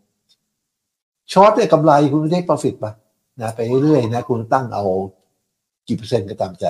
[1.32, 2.92] short เนี่ยกำไรคุณไม่ได้ profit ไป
[3.40, 4.84] นะไปเรื่อยๆนะคุณตั้งเอา
[5.88, 6.66] กี่เปอร์เซ็นต์ก็ตามใจ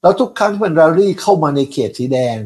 [0.00, 2.36] แล้วทุกครั้งที่มันรารี่เข้ามาในเขตสีแดง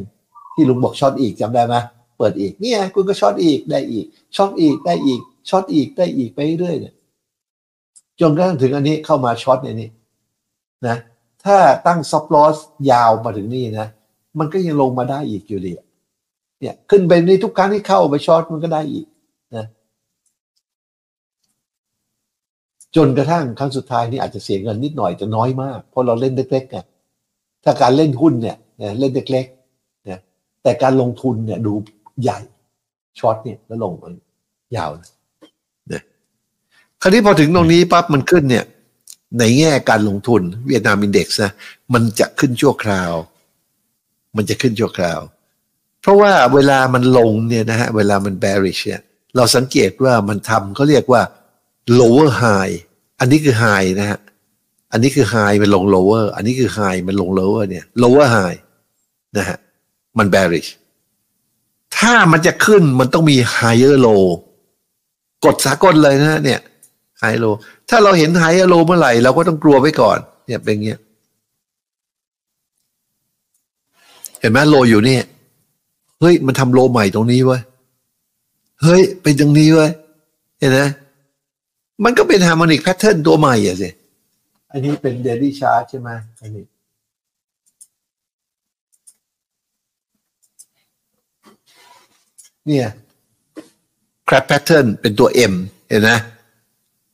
[0.54, 1.74] ที่ลุงบอก short อีกจำได้ไหม
[2.18, 4.06] เปิดอีกเนี่ยคุณก็ short อีกได้อีก
[4.36, 6.94] short อีกได้อีก short อีกได้อีกไปเรื่อยเนี่ย
[8.20, 9.88] จนกระทั่งถึงอันนี้เข้ามา short ในนี้
[10.86, 10.96] นะ
[11.44, 11.56] ถ้า
[11.86, 12.56] ตั้ง stop loss
[12.90, 13.86] ยาวมาถึงนี่นะ
[14.38, 15.72] มันก็ยังลงมาได้อีกอยู่ดี
[16.62, 19.06] เนี่ยขึ้นไปนี่ทุกครั้งที่เข้าไป short มันก็ได้อีก
[19.56, 19.66] นะ
[22.96, 26.78] จนกระทั่งครั้งสุดท้ายนี่อาจจะเสียเงินนิดหน่อยแต่น้อยมาก เพราะเราเล่นเล็กๆไง
[27.64, 28.56] ถ้าการเล่นหุ้นเนี่ย
[28.98, 30.20] เล่นเล็กๆนี่ย
[30.62, 31.72] แต่การลงทุนเนี่ยดู
[32.22, 32.40] ใหญ่
[33.18, 34.12] ช็อตเนี่ยแล้วลงมัน
[34.76, 35.10] ยาวนะ
[35.88, 36.02] เนี่ย
[37.02, 38.64] คราวนี้พอถึงตรงนี้ปั๊บมันขึ้นเนี่ย
[39.38, 41.52] ในแง่การลงทุนเวียดนามอินเด็กซ์นะ
[41.94, 43.12] มันจะขึ้นชั่วคราว
[44.36, 45.20] มันจะขึ้นชั่วคราว
[46.02, 49.02] เพราะว่าเวลามันลงเนี่ยนะฮะเวลามัน bearish เนี่ย
[49.36, 51.22] เราสังเกตว่ามันทำเขาเรียกว่า
[52.00, 52.74] lower high
[53.20, 54.18] อันนี้คือ high นะฮะ
[54.92, 58.58] อันนี้คือ high มันลง lower อันนี้คือ high มันลง lower เนี่ย lower high
[59.36, 59.58] นะฮะ
[60.18, 60.70] มัน bearish
[61.98, 64.22] ถ้ามันจะขึ้นมันต้องมี higher low
[65.44, 66.60] กดสากลเลยนะ เนี่ย
[67.20, 67.44] ไฮโล
[67.90, 71.00] ถ้าเราเห็นไฮโลเมื่อไหร่เราก็ต้องกลัวไว้ก่อน เนี่ยเป็นเงี้ย
[74.40, 75.22] เห็นไหม low อยู่เนี่ย
[76.22, 77.60] เฮ้ย มันทำ low ใหม่ตรงนี้เว้ย
[78.82, 79.90] เฮ้ย เป็นตรงนี้เว้ย
[80.58, 80.80] เห็นไหม
[82.04, 83.88] มันก็เป็น harmonic pattern ตัวใหม่อะสิ
[84.72, 86.10] อันนี้เป็น daily chart ใช่ไหม
[86.40, 86.64] อันนี้
[92.66, 92.88] เนี่ย
[94.28, 95.54] crab pattern เป็นตัว M
[95.88, 96.10] เห็นไหม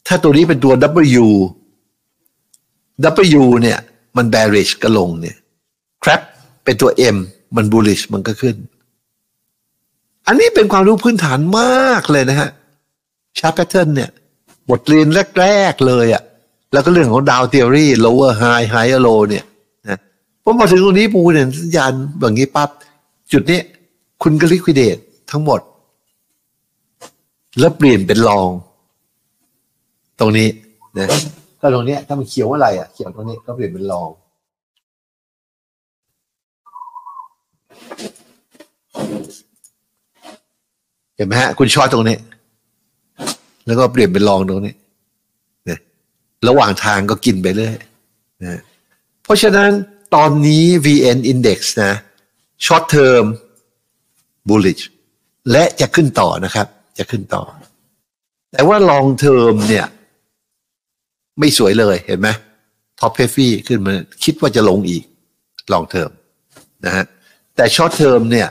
[0.07, 0.73] ถ้าตัวนี้เป็นตัว
[1.23, 1.27] W
[3.41, 3.79] W เนี่ย
[4.17, 5.37] มัน bearish ก็ลงเนี่ย
[6.03, 6.21] crab
[6.65, 7.17] เป็นตัว M
[7.57, 8.57] มัน bullish มันก็ขึ้น
[10.29, 12.51] อันนี้เป็นความรู้พื้นฐานมากเลยนะฮะ
[13.39, 14.11] chart pattern เนี่ย
[14.71, 15.07] บทเรียน
[15.41, 16.23] แรก ๆ เลยอะ่ะ
[16.73, 19.45] แล้วก็เรื่องของดาว theory lower high higher low เนี่ย
[19.89, 19.99] นะ
[20.43, 22.69] พอมาถึงตรงนี้ปูเห็นสัญญาณแบบนี้ปั๊บ
[23.33, 23.61] จุดนี้
[24.23, 25.01] คุณก็ liquidate
[25.31, 25.61] ทั้งหมด
[27.59, 28.49] แล้วเปลี่ยนเป็นลอง
[30.21, 30.49] ตรงนี้
[30.99, 31.09] นะ
[31.61, 34.11] ก็ตรงเนี้ยถ้ามันเขียวเมื่อไหร่อะ เขียวตรงนี้ก็เปลี่ยนเป็นลอง
[41.19, 42.17] เห็นไหมฮะ คุณช็อตตรงนี้
[43.67, 44.75] แล้วก็เปลี่ยนเป็นลองตรงนี้
[45.69, 45.79] นะ
[46.49, 47.77] ระหว่างทางก็กินไปเรื่อย
[48.45, 48.61] นะ
[49.25, 49.71] เพราะฉะนั้น
[50.15, 51.93] ตอนนี้ VN Index นะ
[52.65, 53.25] short term
[54.49, 54.85] bullish
[55.51, 56.67] และจะขึ้นต่อนะครับ
[56.99, 57.43] จะขึ้นต่อ
[58.53, 59.87] แต่ว่า long term เนี่ย
[61.39, 62.29] ไม่สวยเลยเห็นไหม
[63.01, 63.95] ท็อปเ a ฟี่ขึ้นมา
[64.25, 65.05] คิดว่าจะลงอีก
[65.73, 66.11] long term
[66.87, 67.05] นะฮะ
[67.57, 68.49] แต่ short term เนี่ย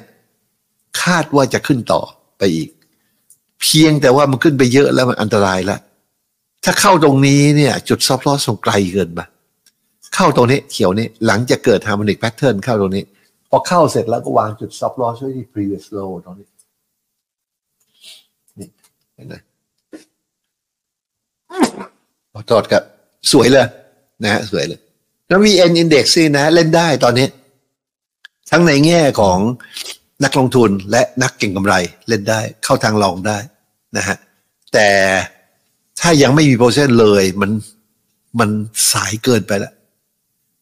[1.01, 2.01] คาดว่าจะขึ้นต่อ
[2.37, 2.69] ไปอีก
[3.61, 5.79] เพียงแต่ว่ามันขึ้นไปเยอะแล้วมันอันตรายแล้ว
[6.65, 9.19] ถ้าเข้าตรงนี้เนี่ย จุด stop loss ส่งไกลเกินไป
[10.15, 13.03] เข้าตรงนี้เขียวนี้หลังจากเกิด harmonic pattern เข้าตรงนี้
[13.49, 16.47] พอเข้าเสร็จแล้วก็วางจุด stop loss ไว้ที่ previous low ตรงนี้
[18.59, 18.67] นี่
[19.15, 19.35] เห็นไหม
[22.33, 22.83] ขอโทษครับ
[23.31, 23.67] สวยเลย
[24.23, 24.79] นะฮะสวยเลย
[25.27, 27.27] แล้ว VN index นี่นะเล่นได้ตอนนี้
[28.51, 29.37] ทั้งในแง่ของ
[30.23, 31.75] นักลงทุนและนักเก่งกำไร
[32.07, 33.37] เล่นได้เข้าทางลองได้
[33.97, 34.17] นะฮะ
[34.73, 34.89] แต่
[35.99, 37.51] ถ้ายังไม่มีโพซิชันเลยมัน
[38.39, 38.49] มัน
[38.91, 39.73] สายเกินไปแล้ว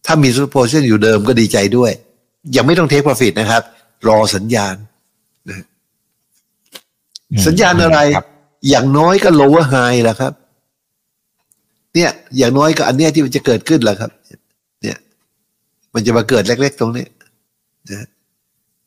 [0.05, 1.91] ถ้ามีโพซิชันอยู่เดิมก็ดีใจด้วย
[2.55, 3.63] ยังไม่ต้องเทค p ร o ฟิตนะครับ
[4.07, 4.75] รอสัญญาณ
[7.47, 8.27] สัญญาณอะไรครับ
[8.69, 10.33] อย่างน้อยก็ lower high แหละครับ
[11.95, 14.11] เนี่ย อย่างน้อยก็อันเนี้ยที่มันจะเกิดขึ้นแหละครับ
[14.81, 14.97] เนี่ย
[15.93, 17.05] มันจะมาเกิดเล็ก ๆ ตรงนี้
[17.91, 18.07] นะ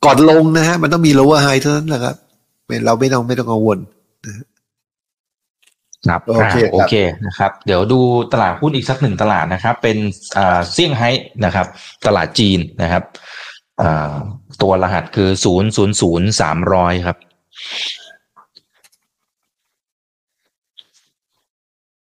[0.04, 2.16] ก่อนลงนะฮะ มันต้องมี lower high เท่านั้นแหละครับ
[2.66, 3.78] ไม่เราไม่ต้องไม่ต้องกังวล
[6.08, 6.94] ครับโอเคอ่าครับโอเค
[7.26, 8.00] นะครับ เดี๋ยวดู
[8.32, 9.98] ตลาดหุ้นอีกสักหนึ่งตลาดนะครับ เป็น
[10.36, 11.10] อ่าเซี่ยงไฮ้
[11.44, 11.66] นะครับ
[12.06, 13.02] ตลาดจีนนะครับ
[13.82, 14.14] อ่า
[14.62, 17.16] ตัวรหัสคือศูนย์ศูนย์ศูนย์สามร้อยครับ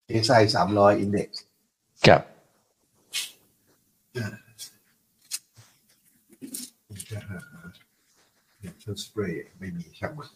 [0.08, 1.40] เอสไอสามร้อยอินเด็กซ์
[2.08, 2.20] กับ
[8.82, 10.30] เครื่องสเปรย์ไม่มีช่างมัน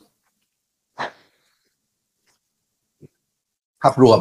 [3.82, 4.20] ภาพรวม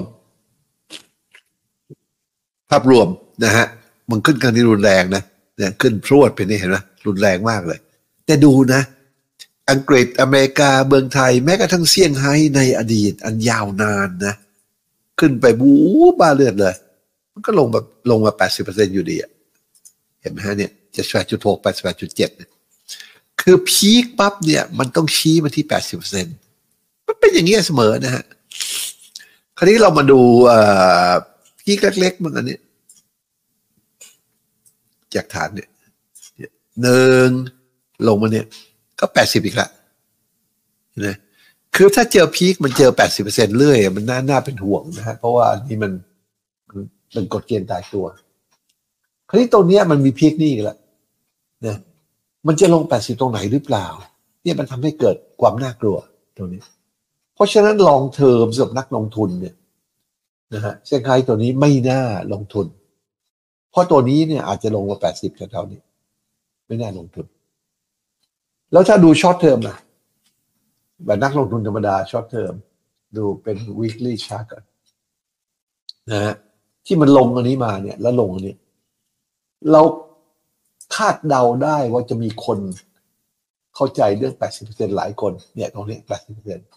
[2.69, 3.07] ภาพรวม
[3.43, 3.65] นะฮะ
[4.09, 5.23] มันขึ้นกันที่รุนแรงนะ
[5.57, 7.79] เนี่ยขึ้นพรวดไปนี่เห็นไหมรุนแรงมากเลย
[8.25, 8.81] แต่ดูนะ
[9.71, 14.35] อังกฤษอเมริกาเมืองไทย แม้กระทั่งเซี่ยงไฮ้ในอดีต อันยาวนานนะ
[15.19, 15.77] ขึ้นไปบู๊
[16.19, 16.75] บ้าเลือดเลย
[17.33, 19.31] มันก็ลงแบบลงมาแปดสิบเปอร์เซ็นอยู่ดีอะ
[20.21, 22.49] เห็นไหมฮะเนี่ยเจ็ดแปดจุดหกแปดแปดจุดเจ็ดเนี่ย
[23.47, 26.25] คือพีคปั๊บเนี่ย มันต้องชี้มาที่แปดสิบเปอร์เซ็น
[27.07, 28.23] มันเป็นอย่างนี้ยเสมอนะฮะ
[29.57, 30.19] คราวนี้เรามาดู
[31.59, 32.57] พีคเล็กๆมันอันนี้
[35.15, 35.69] จากฐานเนี่ย
[36.81, 37.29] หนึ่ง
[38.07, 38.45] ลงมาเนี่ย
[38.99, 39.67] ก็แปดสิบอีกละ
[41.05, 41.15] นะ
[41.75, 45.91] คือถ้าเจอพีคมันเจอแปดสิบเปอร์เซ็นเรื่อย มันน่าน่าเป็นห่วงนะฮะ เพราะว่านนี้มัน
[46.69, 46.79] มัน
[47.13, 48.05] เป็นกฎเกณฑ์ตายตัว
[49.29, 50.77] คราวนี้ตรงเนี้ยมันมีพีคนี่อีกแล้ว
[51.65, 51.75] นะ
[52.47, 53.87] มันจะลง 80 ตรงไหนหรือเปล่า
[54.43, 55.97] เนี่ยมันทำให้เกิดความน่ากลัว
[56.37, 56.61] ตรงนี้
[57.35, 59.55] เพราะฉะนั้น long term สำหรับนักลงทุนเนี่ย
[60.53, 62.01] นะฮะเซี่ยงไฮ้ตัวนี้ไม่น่า
[62.33, 62.67] ลงทุน
[63.71, 65.79] เพราะตัวนี้เนี่ยอาจจะลงมา 80แถวๆนี้
[66.67, 67.25] ไม่น่าลงทุน
[68.71, 69.77] แล้วถ้าดู short term นะ
[71.05, 72.53] แบบนักลงทุนธรรมดา short term
[73.17, 74.63] ดูเป็น weekly chart ก่อน
[76.11, 76.35] นะฮะ
[76.85, 78.55] ที่มันลงอันนี้มาเนี่ย แล้วลงอันนี้
[79.71, 79.81] เรา
[80.95, 82.59] คาดเดาได้ว่าจะมีคน
[83.75, 84.33] เข้าใจเรื่อง
[84.65, 85.97] 80%หลายคนเนี่ยตรงนี้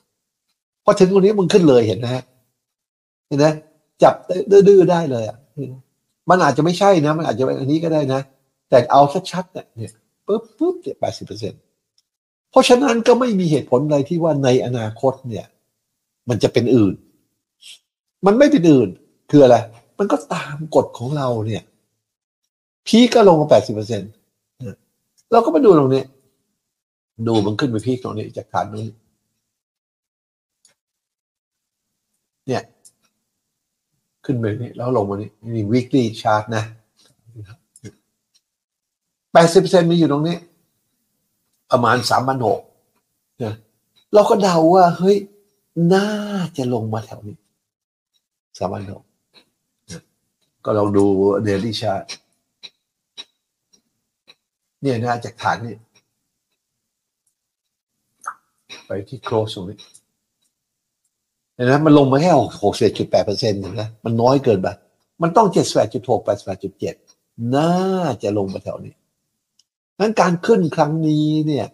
[0.02, 2.22] 80%พอถึงตรงนี้มึงขึ้นเลยเห็นนะฮะ
[3.26, 3.46] เห็นไหม
[4.02, 4.14] จับ
[4.68, 5.36] ดื้อๆได้เลยอะ
[6.30, 8.20] มันอาจจะไม่ใช่นะ มันอาจจะเป็นอันนี้ก็ได้นะ
[8.70, 9.02] แต่เอา
[9.32, 9.92] ชัดๆเนี่ยเนี่ย
[10.26, 15.46] ปุ๊บปุ๊บเนี่ย80%เพราะฉะนั้นก็ไม่มีเหตุผลอะไรที่ว่าในอนาคตเนี่ย
[16.28, 16.94] มันจะเป็นอื่น
[18.26, 18.88] มันไม่เป็นอื่น
[19.30, 19.56] คืออะไร
[19.98, 21.62] มันก็ตามกฎของเราเนี่ย
[22.88, 24.10] พีก็ลงมาแปดสิบเปอร์เซ็นต์
[25.32, 26.04] เราก็มาดูตรงนี้
[27.26, 28.86] ดูมันขึ้นไปพีคตรงนี้จากฐานนี้
[32.46, 32.62] เนี่ย
[34.24, 36.64] ขึ้นไปนี่แล้วลงมานี่นี่ weekly chart นะ
[39.32, 40.36] แปดสิบเปอร์เซ็นต์มีอยู่ตรงนี้
[41.70, 42.60] ประมาณสามพันหก
[43.42, 43.54] นะ
[44.14, 45.16] เราก็เดาว่า เฮ้ย
[45.94, 46.06] น่า
[46.56, 47.36] จะลงมาแถวนี้
[48.58, 49.02] สามพันหก
[50.64, 51.04] ก็ลองดู
[51.46, 52.04] daily chart
[54.82, 55.76] เนี่ยนะจากฐานนี่
[58.86, 59.78] ไปที่ close ตรงนี้
[61.54, 62.30] เห็นไหมมันลงมาแค่
[62.62, 64.68] หกสิบจุดแปดเปอร์เซ็นต์นะมันน้อยเกินไป
[65.22, 66.94] มันต้องเจ็ดแปดจุดหกแปดแปดจุดเจ็ด
[67.56, 67.72] น่า
[68.22, 68.94] จะลงมาแถวนี้
[69.98, 71.66] งั้นการขึ้นครั้งนี้เนี่ย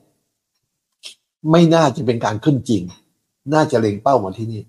[1.51, 2.83] ไม่น่าจะเป็นการขึ้นจริง
[3.55, 4.63] น่าจะเล็งเป้ามาที่นี่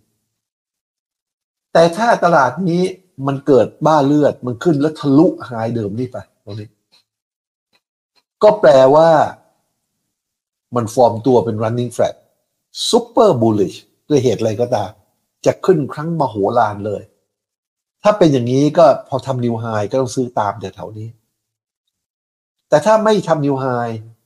[1.73, 2.83] แต่ถ้าตลาดนี้
[3.27, 6.67] มันเกิดบ้าเลือดมันขึ้นแล้วทะลุไฮเดิมนี่ไปตรงนี้
[8.45, 9.09] ก็แปลว่า
[10.75, 12.15] มันฟอร์มตัวเป็น running flat
[12.89, 13.77] super bullish
[14.09, 14.91] ด้วยเหตุอะไรก็ตาม
[15.45, 17.01] จะขึ้นครั้งมโหฬารเลย
[18.03, 21.07] ถ้าเป็นอย่างนี้ก็พอทำนิวไฮก็ต้องซื้อตามแถวๆนี้
[22.69, 23.65] แต่ถ้าไม่ทำนิวไฮ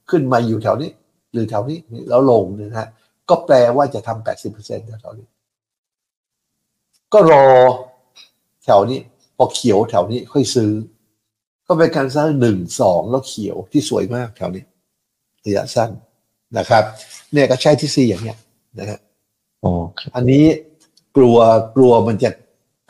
[0.09, 0.91] ขึ้นมาอยู่แถวนี้
[1.33, 1.77] หรือแถวนี้
[2.09, 2.89] แล้วลงเนี่ยนะฮะ
[3.29, 5.27] ก็แปลว่าจะทำแปดสิบเปอร์เซ็นต์แถวนี้
[7.13, 7.45] ก็รอ
[8.63, 8.99] แถวนี้
[9.37, 10.71] พอเขียวแถวนี้ค่อยซื้อ
[11.69, 14.63] ก็เป็นการสร้างหนึ่งสองแล้วเขียวที่สวยมากแถวนี้
[15.45, 15.89] ระยะสั้น
[16.57, 16.83] นะครับ
[17.33, 18.37] เนี่ยก็ใช้ที่ซีอย่างเงี้ย
[18.79, 18.99] นะฮะ
[19.61, 20.43] โอเคอันนี้
[21.17, 21.37] กลัว
[21.75, 22.29] กลัวมันจะ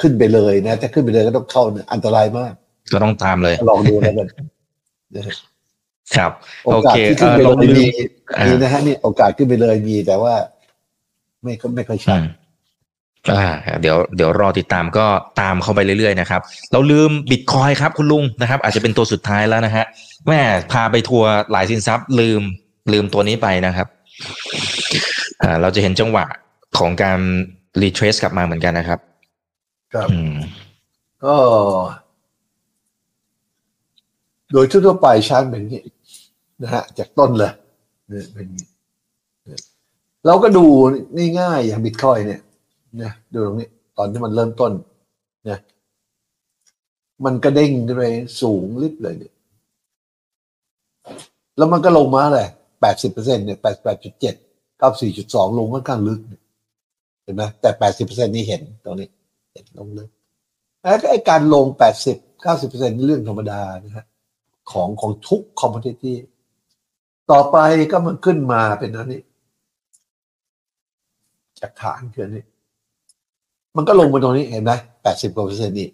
[0.02, 2.54] ขึ้นไปเลยนะถ้าขึ้นไปเลยก็ต้องเข้าเนี่ยอันตรายมาก
[2.94, 4.28] ก็ต้องตามเลยลองดูแล้วกัน
[5.16, 5.36] นะฮะ
[6.16, 6.32] ครับ
[6.66, 7.90] โอโอกาสเคที่ขึ้นเอ่อไปลเลงยลืมีม
[8.38, 10.34] อ่ามีมีนะฮะนี่โอกาสขึ้นไปเลยมีแต่ว่า
[11.44, 12.20] ไม่ไม่ค่อยชัด
[13.28, 15.06] อืมอ่าเดี๋ยวเดี๋ยวรอติดตามก็
[15.42, 16.42] ตามเข้าไปเรื่อยๆนะครับ
[16.72, 19.86] เราลืมบิตคอยครับคุณลุงนะครับ อาจจะเป็นตัวสุดท้ายแล้วนะฮะ
[20.28, 20.40] แม่
[20.72, 22.42] พาไปทัวร์หลายสินทรัพย์ลืม
[22.94, 23.88] ลืมตัวนี้ไปนะครับ
[25.42, 26.26] อ่าเราจะเห็นจังหวะ
[26.80, 27.20] ของการ
[27.82, 29.00] รีเทรสกลับมาเหมือนกันนะครับ
[29.94, 30.34] ครับอืม
[31.26, 31.36] ก็
[34.52, 35.84] โดยทั่วๆไปชาร์ตเป็นอย่างนี้
[36.64, 37.52] นะฮะจากต้นเลย
[38.10, 38.68] เนี่ยเป็นอย่างนี้
[39.46, 39.62] เนี่ย
[40.26, 40.66] เราก็ดู
[41.40, 42.42] ง่ายๆอย่างบิตคอยเนี่ย
[43.02, 44.72] นะดูตรงนี้ ตอนที่มันเริ่มต้น
[45.46, 45.60] เนะ
[47.26, 48.04] มันกระเด้งขึ้นไป
[48.42, 49.34] สูงลิบเลยเนี่ย
[51.58, 52.48] แล้วมันก็ลงมาเลย
[52.82, 54.36] แปดสิบเปอร์เซ็นเนี่ยแปดแปดจุดเจ็ด
[54.80, 56.20] เก้าสี่จุดสองลงค่อนข้างลึก
[57.24, 59.08] เห็นไหมแต่แปดสิบเปอร์เซ็นนี่เห็นตรงนี้
[59.54, 60.10] เห็นลงลึก
[60.82, 64.06] แล้วก็ไอ้การลง80 90เก้าสิบเปอร์เซ็นเรื่องธรรมดานะฮะ
[64.72, 66.24] ของของทุกคอม p e t i t i v e
[67.32, 67.58] ต่อไป
[67.92, 69.22] ก็มันขึ้นมาเป็นอันนี้
[71.60, 72.46] จากฐานคืออันนี้
[73.76, 74.72] มันก็ลงมาตรงนี้เห็นไหม
[75.04, 75.90] 80กว่าเปอร์เซ็นต์นี่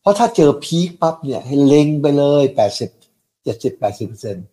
[0.00, 4.44] เพราะถ้าเจอพีคปั๊บเนี่ยให้เล็งไปเลย80 70 80เจ็ดสิบแปดสิบเปอร์เซ็นต์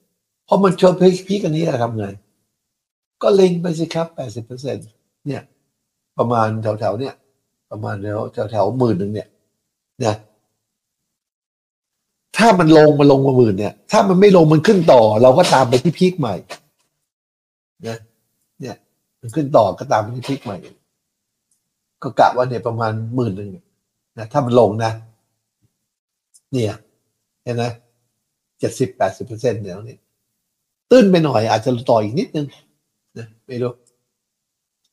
[0.45, 2.05] เพอมันเจอพีคพีคอันนี้จะทำไง
[3.21, 4.87] ก็เล็งไปสิครับ80เปอร์เซ็นต์
[5.27, 5.41] เนี่ย
[6.17, 7.13] ประมาณแถวๆเนี่ย
[7.71, 9.27] ประมาณแถวแถวแถวหมื่นหนึ่งเนี่ย
[10.05, 10.15] นะ
[12.37, 16.35] ถ้ามันลงมันลงมาหมื่นเนี่ย ถ้ามันไม่ลงมันขึ้นต่อ เราก็ตามไปที่พีคใหม่
[17.87, 17.97] นะ
[18.61, 18.75] เนี่ย
[19.21, 20.57] มันขึ้นต่อก็ตามไปที่พีคใหม่
[22.03, 23.51] ก็กะว่าเนี่ยประมาณหมื่นหนึ่ง
[24.17, 24.91] นะถ้ามันลงนะ
[26.51, 26.75] เนี่ย
[27.43, 27.63] เห็นไหม
[28.59, 29.97] เจ็ดสิบแปดสิบเปอร์เซ็นต์เนี่ยนี่
[30.91, 32.47] ตื้นไปหน่อยอาจจะต่ออีกนิดนึง
[33.17, 33.71] นะไม่รู้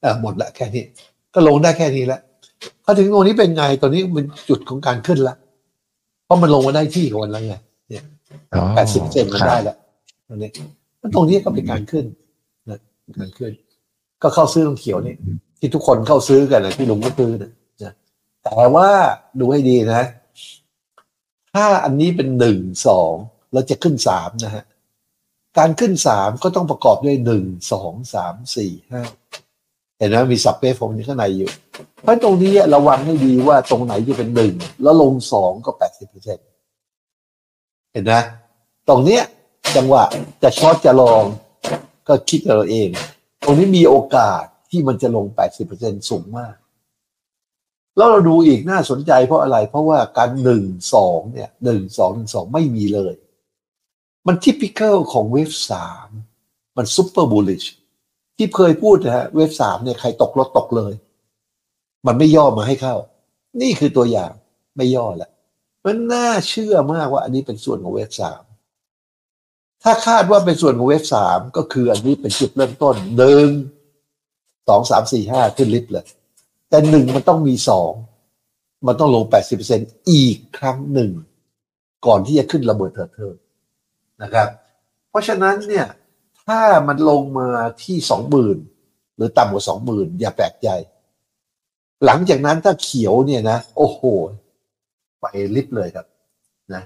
[0.03, 0.85] อ่าหมดละแค่นี้
[1.35, 2.21] ก็ลงได้แค่นี้แล้ว
[2.85, 5.37] พอถึงตรงนี้เป็นไงตอนนี้มันจุดของการขึ้นละ
[6.25, 7.55] เพราะมันลงมาได้ที่ของมันแล้วไง
[7.89, 8.05] เนี่ย
[8.53, 9.77] อ๋อแปดสิบเซนมันได้แล้ว
[10.29, 10.51] ตรงนี้
[10.99, 12.05] แล้วตรงนี้ก็เป็นการขึ้น
[12.71, 12.79] นะ
[13.19, 13.53] การขึ้น
[14.23, 15.15] ก็เข้าซื้อตรงเขียวนี่
[15.65, 17.53] ที่ทุกคนเข้าซื้อกันนะที่ลุงก็ซื้อนะ
[18.43, 18.89] แต่ว่า
[19.39, 20.03] ดูให้ดีนะ
[21.55, 23.13] ถ้าอันนี้เป็นหนึ่งสอง
[23.53, 24.65] แล้วจะขึ้นสามนะฮะ
[25.59, 29.03] การขึ้นสามก็ต้องประกอบด้วยหนึ่งสองสามสี่ห้า
[29.99, 31.51] เห็นไหมมีสับเปฟผมอยู่ข้างในอยู่
[32.03, 36.39] เพราะตรงนี้ระวังให้ดีว่าตรงไหนจะเป็นหนึ่งแล้วลงสองก็แปดสิบเปอร์เซ็น
[37.93, 38.13] เห็นไหม
[38.89, 39.23] ตรงเนี้ย
[39.77, 40.05] จังหวะ
[40.43, 41.25] จะช็อตจะลอง
[42.09, 42.89] ก็คิดกับเราเอง
[43.45, 44.45] ตรงนี้มีโอกาส
[44.75, 46.55] ที่มันจะลงแปดสิบเปอร์เซ็นสูงมาก
[47.97, 50.65] แล้วเราดูอีกน่าสนใจเพราะอะไร เพราะว่าการหนึ่ง
[50.95, 53.15] สองเนี่ยหนึ่งสองหนึ่งสองไม่มีเลย
[54.27, 56.09] มันทิพิ c a l ของเวฟสาม
[56.77, 57.65] มันซูเปอร์บูล i ช
[58.37, 60.93] ที่เคยพูดนะฮะเวฟสามเนี่ยใครตกรถตกเลย
[62.07, 62.97] มันไม่ย่อมาให้เข้า
[63.61, 64.33] นี่คือตัวอย่าง
[64.77, 65.31] ไม่ย่อแหละ
[65.85, 68.43] มันน่าเชื่อมากว่าอันนี้เป็นส่วนของเวฟสาม
[69.83, 73.49] ถ้าคาดว่าเป็นส่วนของเวฟสามก็คืออันนี้เป็นจุดเริ่มต้นหนึ่ง
[74.69, 76.07] สองสามสี่ห้าขึ้นลิฟต์เลย
[76.69, 77.93] แต่หนึ่งมันต้องมีสอง
[78.87, 81.11] มันต้องลงแปดสิบเปอร์เซ็นอีกครั้งหนึ่ง
[82.07, 83.37] ก่อนที่จะขึ้นระเบิดเถิดเทิง
[84.23, 84.49] นะครับ
[85.11, 85.87] เพราะฉะนั้นเนี่ย
[86.47, 87.49] ถ้ามันลงมา
[87.85, 88.59] ที่สองหมื่น
[89.17, 90.69] หรือต่ำกว่าสองหมื่นอย่าแปลกใจ
[92.05, 94.01] หลังจากนั้นถ้าเขียวเนี่ยนะ โอ้โห
[95.21, 96.07] ไปลิฟต์เลยครับ
[96.73, 96.83] นะ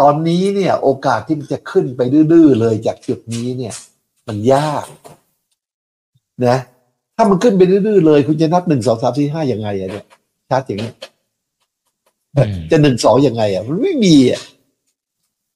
[0.00, 2.00] ตอนนี้เนี่ยโอกาสที่มันจะขึ้นไป
[2.32, 3.74] ดื้อๆเลยจากจุดนี้เนี่ย
[4.26, 4.86] มันยาก
[6.46, 6.58] นะ
[7.20, 10.06] ถ้ามันขึ้นไปดื้อๆเลย คุณจะนับหนึ่งสองสามสี่ห้ายังไงอะเนี่ย
[10.48, 10.92] ชาร์ตอย่างนี้
[12.36, 14.40] อืมจะหนึ่งสองยังไงอะมันไม่มีอะ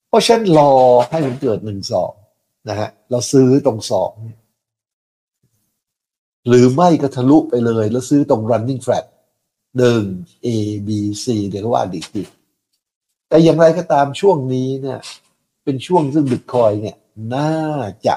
[0.07, 0.71] เพราะฉะนันรอ
[1.09, 2.11] ให้มันเกิดหนึ่งสอง
[2.69, 4.39] นะฮะ เราซื้อตรงสองเนี่ย
[6.47, 9.05] หรือไม่ก็ทะลุไปเลย แล้วซื้อตรง running flat
[9.77, 10.03] หนึ่ง
[10.45, 10.47] A
[10.87, 10.89] B
[11.23, 12.23] C เดี๋ยวก็ว่าดีกที
[13.27, 14.99] แต่อย่างไรก็ตามช่วงนี้เนี่ย
[15.63, 16.97] เป็นช่วงซึ่งบิตคอยเนี่ย
[17.35, 17.53] น่า
[18.07, 18.15] จะ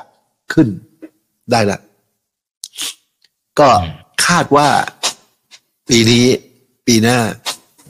[0.52, 0.68] ขึ้น
[1.50, 1.78] ได้ละ
[3.60, 3.68] ก็
[4.26, 4.68] คาดว่า
[5.88, 6.24] ปีนี้
[6.86, 7.18] ปีหน้า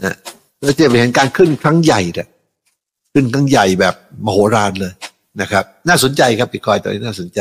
[0.04, 0.16] นะ
[0.62, 2.28] เราจะเห็นการขึ้นครั้งใหญ่เนี่ย
[3.12, 3.94] ขึ้นครั้งใหญ่แบบ
[4.24, 4.92] มโหฬารเลย
[5.40, 7.40] นะครับ น่าสนใจครับบิตคอยตัวนี้น่าสนใจ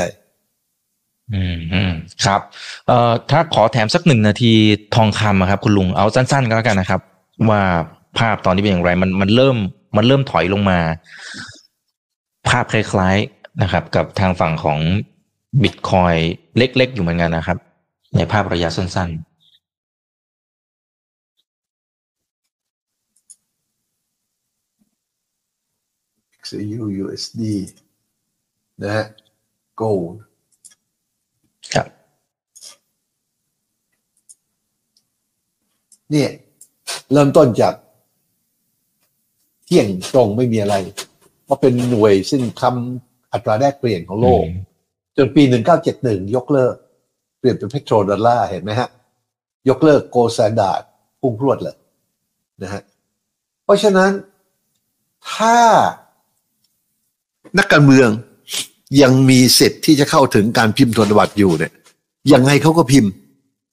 [1.34, 1.92] อืมอืม
[2.26, 2.42] ครับ
[2.88, 4.54] เอ่อถ้าขอแถมสักหนึ่งนาที
[4.96, 7.02] ทองคำครับ คุณลุงเอาสั้นๆก็แล้วกันนะครับ
[7.50, 7.62] ว่า
[8.18, 9.58] ภาพตอนนี้เป็นอย่างไร มันมันเริ่ม
[9.98, 10.80] มันเริ่มถอยลงมา
[12.50, 14.80] ภาพคล้าย ๆนะครับ กับทางฝั่งของ
[15.64, 16.16] บิตคอย
[16.58, 17.58] เล็ก ๆ อยู่เหมือนกันนะครับ
[18.16, 19.12] ในภาพระยะสั้น
[26.48, 27.42] XAU USD
[28.84, 29.06] นะฮะ
[29.82, 30.16] gold
[30.92, 31.88] ๆครับ
[36.12, 36.30] เนี่ย
[37.12, 37.74] เริ่มต้นจาก
[39.66, 40.76] เที่ยงตรงไม่มีอะไร
[41.44, 44.44] เพราะเป็นหน่วยซึ่งทำอัตราแลกเปลี่ยนของโลก
[45.18, 45.44] จนปี
[45.90, 46.85] 1971 ยกเลิกเป
[47.46, 48.90] ลี่ยนเป็น petrodollar เห็นไหมฮะ
[49.70, 50.82] ยกเลิก gold standard
[51.22, 51.76] พุ่งพรวดเลย
[52.64, 52.82] นะฮะ
[53.64, 54.12] เพราะฉะนั้น
[55.34, 55.58] ถ้า
[57.58, 58.10] นักการเมือง
[59.02, 61.72] ยังมีสิทธิ์ที่จะเข้าถึงการพิมพ์ธนบัตรอยู่เนี่ย
[62.34, 63.12] ยังไงเขาก็พิมพ์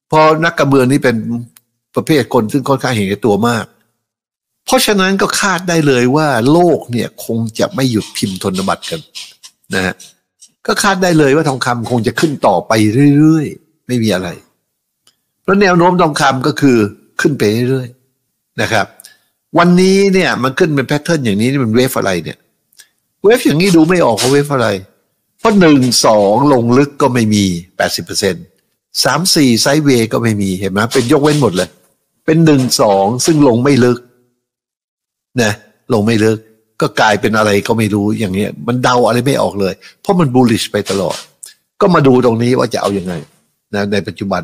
[0.07, 1.15] เพราะนักการเมืองนี่เป็น
[1.95, 3.65] ประเภทคนซึ่งค่อนข้างเห็นแก่ตัวมาก
[4.65, 8.99] เพราะฉะนั้นก็คาดได้เลยว่าโลกเนี่ยคงจะไม่หยุดพิมพ์ธนบัตรกัน
[9.75, 9.95] นะฮะ
[10.67, 12.71] ก็คาดได้เลยว่าทองคำคงจะขึ้นต่อไป
[13.17, 13.62] เรื่อยๆ
[13.93, 14.29] ไม่มีอะไร
[15.43, 16.77] เพราะแนวโน้มทองคำก็คือ
[17.21, 18.85] ขึ้นไปเรื่อยๆนะครับ
[19.57, 22.37] วันนี้เนี่ยมันขึ้นเป็น pattern อย่างนี้นี่มัน wave อะไรเนี่ย
[23.23, 24.67] wave อย่างนี้ดูไม่ออกว่า wave อะไร
[25.39, 27.45] เพราะหนึ่งสองลงลึกก็ไม่มี
[27.77, 28.35] แปดสิบเปอร์เซ็นต์
[29.03, 31.69] สามสี่ sideway ก็ไม่มีเห็นไหมเป็นยกเว้นหมดเลย
[32.25, 33.99] เป็นหนึ่งสองซึ่งลงไม่ลึก
[35.41, 35.53] นะ
[35.93, 36.37] ลงไม่ลึก
[36.81, 41.17] ก็กลายเป็นอะไรก็ไม่รู้อย่างเงี้ย มันเดาอะไรไม่ออกเลย เพราะมันบูลลิชไปตลอด
[41.81, 43.13] ก็มาดูตรงนี้ว่าจะเอาอยัางไง
[43.73, 44.43] นะในปัจจุบัน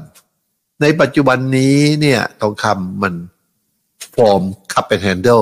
[0.81, 3.13] ในปัจจุบันนี้เนี่ยทองคำมัน
[4.15, 4.41] ฟอร์ม
[4.73, 5.41] คับเป็นแฮนเดิล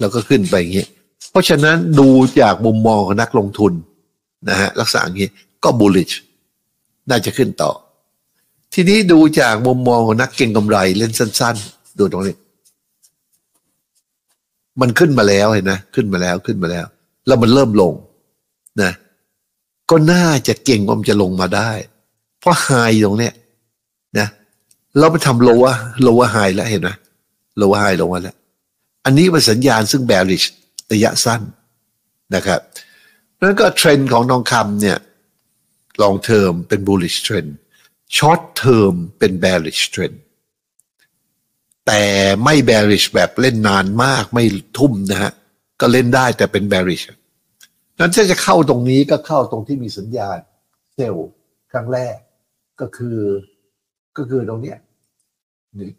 [0.00, 0.86] แล้วก็ขึ้นไปอย่างนี้
[1.30, 2.08] เพราะฉะนั้นดู
[2.40, 3.72] จากมุมมองของนักลงทุน
[4.48, 5.28] นะฮะลักษณะอย่างนี้
[5.64, 6.10] ก็บูลลิช
[7.08, 7.70] น่าจะขึ้นต่อ
[8.74, 12.36] ทีนี้ดูจากมุมมองของนักเก็งกำไรเล่นสั้น ๆ ดูตรงนี้
[14.80, 16.86] มันขึ้นมาแล้วเห็นไหมขึ้นมาแล้วขึ้นมาแล้ว
[17.26, 17.92] แล้วมันเริ่มลง
[18.82, 18.92] นะ
[19.90, 21.70] ก็น่าจะเก่งว่ามันจะลงมาได้
[22.40, 22.70] เพราะไฮ
[23.04, 23.34] ตรงเนี้ย
[24.18, 24.28] นะ
[24.98, 26.90] เราไปทำโลวะโลวะไฮแล้วเห็นไหม
[27.56, 28.36] โลวะไฮลงมาแล้ว
[29.04, 30.46] อันนี้เป็นสัญญาณซึ่ง bearish
[30.92, 31.42] ระยะสั้น
[32.34, 32.60] นะครับ
[33.40, 34.98] นั้นก็เทรนด์ของทองคำเนี่ย
[36.02, 37.50] long term เป็น bullish trend
[38.16, 40.16] short term เป็น bearish trend
[41.86, 42.02] แต่
[42.44, 44.44] ไม่ bearish แบบเล่นนานมากไม่
[44.78, 45.32] ทุ่มนะฮะ
[45.80, 47.04] ก็เล่นได้แต่เป็น bearish
[47.98, 50.38] นั้นถ้าจะเข้าตรงนี้ก็เข้าตรงที่มีสัญญาณ
[50.94, 51.28] เซลล์
[51.72, 52.16] ครั้งแรก
[52.80, 53.18] ก็คือ
[54.16, 54.78] ก็คือตรงเนี้ย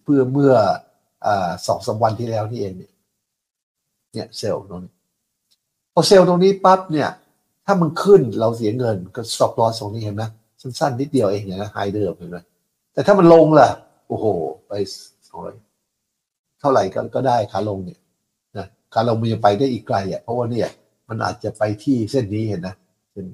[0.03, 0.53] เพื่อเมื่อ
[1.25, 2.91] อ่าสองสามวันที่แล้วนี่เองเนี่ย
[4.13, 4.93] เนี่ยเซลล์ตรงนี้
[5.93, 7.09] พอเซลล์ตรงนี้ปั๊บเนี่ย
[7.65, 10.23] ถ้ามันขึ้นเราเสียเงินก็ stop loss ตรงนี้เห็นไหม
[10.61, 12.38] สั้นๆนิดเดียวเองอย่างนะไฮเดิมเห็นไหม
[12.93, 13.69] แต่ถ้ามันลงล่ะ
[14.07, 14.25] โอ้โห
[14.67, 14.71] ไป
[15.29, 15.53] สวย
[16.59, 17.99] เท่าไหร่ก็ก็ได้ขาลงเนี่ย
[18.57, 20.69] นะขาลงมันยังไปได้อีกไกลอะเพราะว่าเนี่ย
[21.09, 22.75] มันอาจจะไปที่เส้นนี้เห็นนะ
[23.11, 23.25] เส้น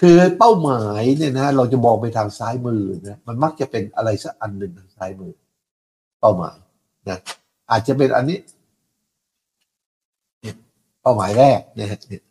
[0.00, 5.32] คือเป้าหมายเนี่ยนะ เราจะมองไปทางซ้ายมือนะมันมักจะเป็นอะไรสักอันหนึ่งทางซ้ายมือ
[6.20, 6.56] เป้าหมาย
[7.08, 7.18] นะ
[7.70, 8.38] อาจจะเป็นอันนี้
[11.02, 12.22] เป้าหมายแรกนะฮะเนี่ย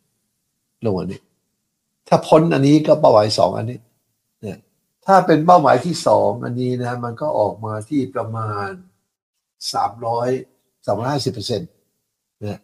[0.84, 1.20] ลงอันนี้
[2.08, 3.78] ถ้าพ้นอันนี้ก็เป้าหมายสองอันนี้
[4.40, 4.58] เนี่ย
[5.06, 8.70] ถ้าเป็นเป้าหมายที่สองอันนี้นะ มันก็ออกมาที่ประมาณ
[9.72, 10.28] สามร้อย
[10.86, 11.70] สามร้อยห้าสิบเปอร์เซ็นต์
[12.40, 12.58] เนี่ย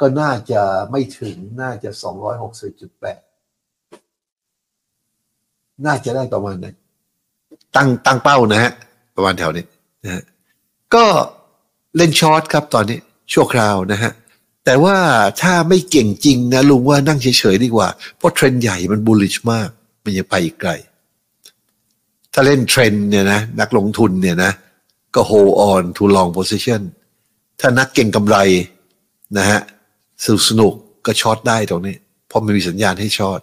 [0.00, 3.20] ก็น่าจะไม่ถึงน่าจะสองร้อยหกสิบจุดแปด
[5.86, 6.74] น่าจะได้ประมาณนั้น
[7.76, 8.72] ตั้งตั้งเป้านะฮะ
[9.16, 9.64] ประมาณแถวนี้
[10.04, 10.22] นะฮะ
[10.94, 11.04] ก็
[11.96, 12.98] เล่นช็อตครับตอนนี้
[13.32, 14.12] ชั่วคราวนะฮะ
[14.64, 14.96] แต่ว่า
[15.42, 19.68] ถ้าไม่เก่งจริงนะลุงว่านั่งเฉยๆดีกว่า เพราะเทรนใหญ่มัน bullish มาก
[20.04, 20.70] มันยังไปอีกไกล
[22.32, 24.52] ถ้าเล่นเทรนเนี่ยนะ นักลงทุนเนี่ยนะ
[25.14, 26.82] ก็ hold on to long position
[27.60, 28.36] ถ้านักเก็งกำไร
[29.38, 29.60] นะฮะ
[30.24, 30.72] สนุกสนุก
[31.06, 31.96] ก็ short ได้ตรงนี้
[32.28, 33.40] เพราะมันมีสัญญาณให้ short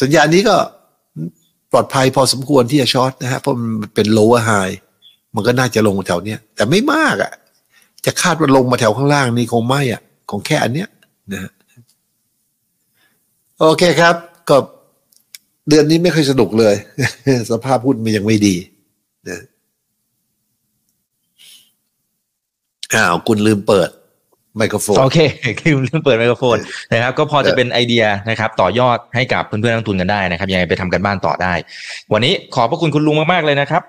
[0.00, 0.56] สัญญาณนี้ก็
[1.72, 4.74] ปลอดภัยพอสมควรที่จะ short นะฮะเพราะมันเป็น lower high
[5.34, 7.32] มันก็น่าจะลงแถวเนี้ยแต่ไม่มากอะ่ะ
[8.06, 10.88] จะคาดว่าลงมาแถวข้างล่างนี่คงไม่อะ่ะ ของแค่อันเนี้ย
[11.32, 11.52] นะฮะ
[13.60, 14.14] โอเคครับ
[14.48, 14.56] ก็
[15.68, 16.74] เดือนนี้ไม่ค่อยสนุกเลย
[17.50, 18.54] สภาพหุ้นมันยังไม่ดี
[19.28, 19.40] นะ
[22.94, 23.88] อ้าวคุณลืมเปิด
[24.56, 25.18] ไมโครโฟนโอเค
[25.60, 26.58] คือเรื่องเปิดไมโครโฟน
[26.92, 31.54] นะครับ ก็พอจะเป็นไอเดียนะครับ ต่อยอดให้กับเพื่อนๆนักลงทุนกันได้นะครับยังไงไปทำกันบ้านต่อได้
[32.12, 33.82] วันนี้ขอบพระคุณคุณลุงมากๆเลยนะครับ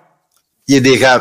[0.72, 1.20] ยินดีครับ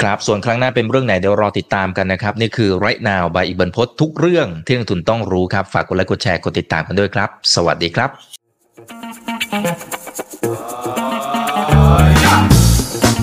[0.00, 8.10] ครับ ส่วนครั้งหน้าเป็นเรื่องไหนเดี๋ยวรอติดตามกันนะครับ นี่คือ right now by อีกบันพศทุกเรื่องที่นักลงทุนต้องรู้ครับ ฝากกดไลค์กดแชร์กดติดตามกันด้วยครับ สวัสดีครับ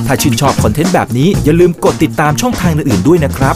[0.07, 3.55] ถ้าชื่นชอบคอนเทนต์แบบนี้อย่าลืมกดติดตามช่องทางอื่นๆด้วยนะครับ